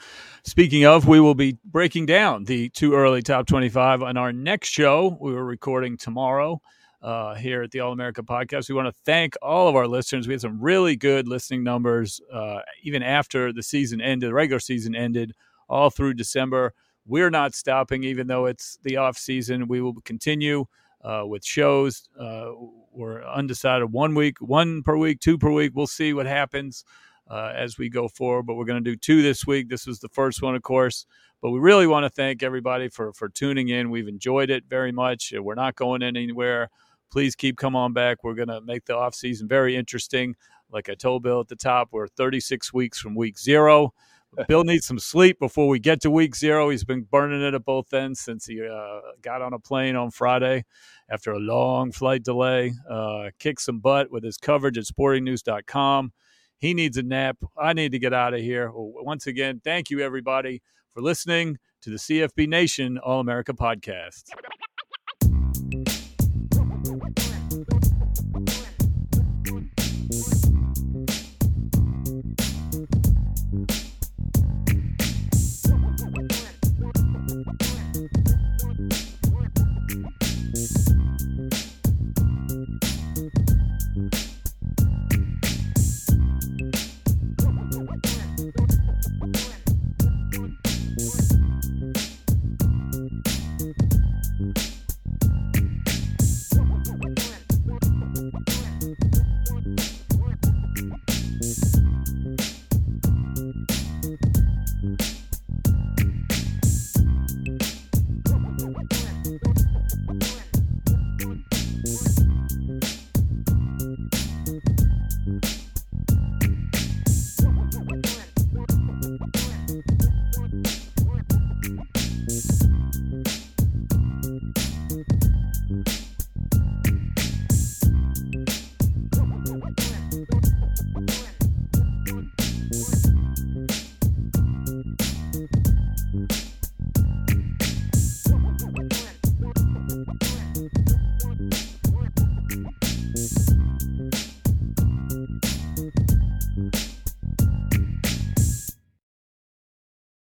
speaking 0.44 0.86
of, 0.86 1.08
we 1.08 1.20
will 1.20 1.36
be 1.36 1.58
breaking 1.66 2.08
down 2.08 2.44
the 2.44 2.70
too 2.70 2.96
early 2.96 3.22
top 3.22 3.46
25 3.46 4.02
on 4.02 4.18
our 4.18 4.34
next 4.34 4.70
show. 4.70 5.16
We 5.20 5.34
were 5.34 5.46
recording 5.46 5.96
tomorrow 5.96 6.60
uh, 7.04 7.36
here 7.36 7.62
at 7.62 7.70
the 7.70 7.82
All 7.82 7.92
America 7.92 8.24
podcast. 8.24 8.68
We 8.68 8.74
want 8.74 8.88
to 8.88 9.00
thank 9.06 9.36
all 9.44 9.68
of 9.68 9.76
our 9.76 9.88
listeners. 9.88 10.28
We 10.28 10.34
had 10.34 10.42
some 10.42 10.60
really 10.60 10.96
good 10.96 11.28
listening 11.28 11.64
numbers, 11.64 12.20
uh, 12.34 12.62
even 12.82 13.04
after 13.04 13.54
the 13.54 13.64
season 13.64 14.02
ended, 14.02 14.32
the 14.32 14.34
regular 14.34 14.60
season 14.60 14.96
ended, 14.96 15.34
all 15.72 15.90
through 15.90 16.14
December. 16.14 16.74
We're 17.06 17.32
not 17.32 17.56
stopping, 17.56 18.04
even 18.04 18.28
though 18.28 18.46
it's 18.46 18.78
the 18.84 18.98
off 18.98 19.18
season. 19.18 19.68
We 19.68 19.82
will 19.82 19.96
continue 20.02 20.66
uh, 21.04 21.24
with 21.26 21.44
shows. 21.44 22.08
Uh, 22.20 22.52
we're 22.92 23.24
undecided 23.24 23.92
one 23.92 24.14
week, 24.14 24.40
one 24.40 24.84
per 24.84 24.98
week, 24.98 25.20
two 25.20 25.38
per 25.38 25.50
week. 25.50 25.72
We'll 25.74 25.88
see 25.88 26.14
what 26.14 26.28
happens 26.28 26.84
uh, 27.30 27.54
as 27.56 27.78
we 27.78 27.90
go 27.90 28.08
forward. 28.08 28.44
But 28.44 28.56
we're 28.56 28.66
going 28.66 28.84
to 28.84 28.92
do 28.92 28.96
two 28.96 29.22
this 29.24 29.48
week. 29.48 29.70
This 29.70 29.88
was 29.88 30.00
the 30.00 30.10
first 30.10 30.42
one, 30.42 30.56
of 30.56 30.62
course. 30.62 31.06
But 31.42 31.52
we 31.52 31.60
really 31.60 31.88
want 31.88 32.04
to 32.04 32.10
thank 32.10 32.44
everybody 32.44 32.88
for 32.90 33.14
for 33.14 33.30
tuning 33.30 33.70
in. 33.70 33.90
We've 33.90 34.08
enjoyed 34.08 34.52
it 34.52 34.66
very 34.70 34.92
much. 34.92 35.34
We're 35.36 35.56
not 35.56 35.76
going 35.76 36.04
anywhere. 36.04 36.70
Please 37.12 37.36
keep 37.36 37.58
come 37.58 37.76
on 37.76 37.94
back. 37.94 38.24
We're 38.24 38.36
going 38.36 38.50
to 38.50 38.62
make 38.62 38.86
the 38.86 38.96
off 38.96 39.16
season 39.16 39.48
very 39.48 39.76
interesting. 39.76 40.36
Like 40.72 40.88
I 40.88 40.94
told 40.94 41.24
Bill 41.24 41.42
at 41.42 41.48
the 41.48 41.56
top, 41.56 41.90
we're 41.92 42.08
36 42.08 42.72
weeks 42.74 43.00
from 43.00 43.16
week 43.16 43.38
zero. 43.40 43.94
Bill 44.48 44.64
needs 44.64 44.86
some 44.86 45.00
sleep 45.00 45.40
before 45.40 45.68
we 45.68 45.80
get 45.80 46.02
to 46.02 46.12
week 46.12 46.36
zero. 46.36 46.70
He's 46.70 46.84
been 46.84 47.04
burning 47.04 47.42
it 47.42 47.54
at 47.54 47.66
both 47.66 47.94
ends 47.94 48.20
since 48.20 48.46
he 48.46 48.62
uh, 48.62 49.00
got 49.22 49.42
on 49.42 49.54
a 49.54 49.60
plane 49.60 49.96
on 49.96 50.12
Friday 50.12 50.64
after 51.10 51.32
a 51.32 51.40
long 51.40 51.92
flight 51.92 52.24
delay. 52.24 52.74
Uh, 52.90 53.30
some 53.58 53.80
butt 53.80 54.12
with 54.12 54.24
his 54.24 54.38
coverage 54.38 54.78
at 54.78 54.86
sportingnews.com. 54.86 56.14
He 56.58 56.74
needs 56.74 56.96
a 56.96 57.04
nap. 57.04 57.38
I 57.58 57.74
need 57.74 57.92
to 57.92 58.00
get 58.00 58.14
out 58.14 58.34
of 58.34 58.40
here. 58.40 58.72
Once 58.74 59.28
again, 59.28 59.62
thank 59.64 59.90
you, 59.90 60.00
everybody, 60.00 60.62
for 60.94 61.02
listening 61.02 61.58
to 61.82 61.90
the 61.90 61.98
CFB 61.98 62.48
Nation 62.48 62.98
All 63.00 63.20
America 63.20 63.54
podcast. 63.54 64.30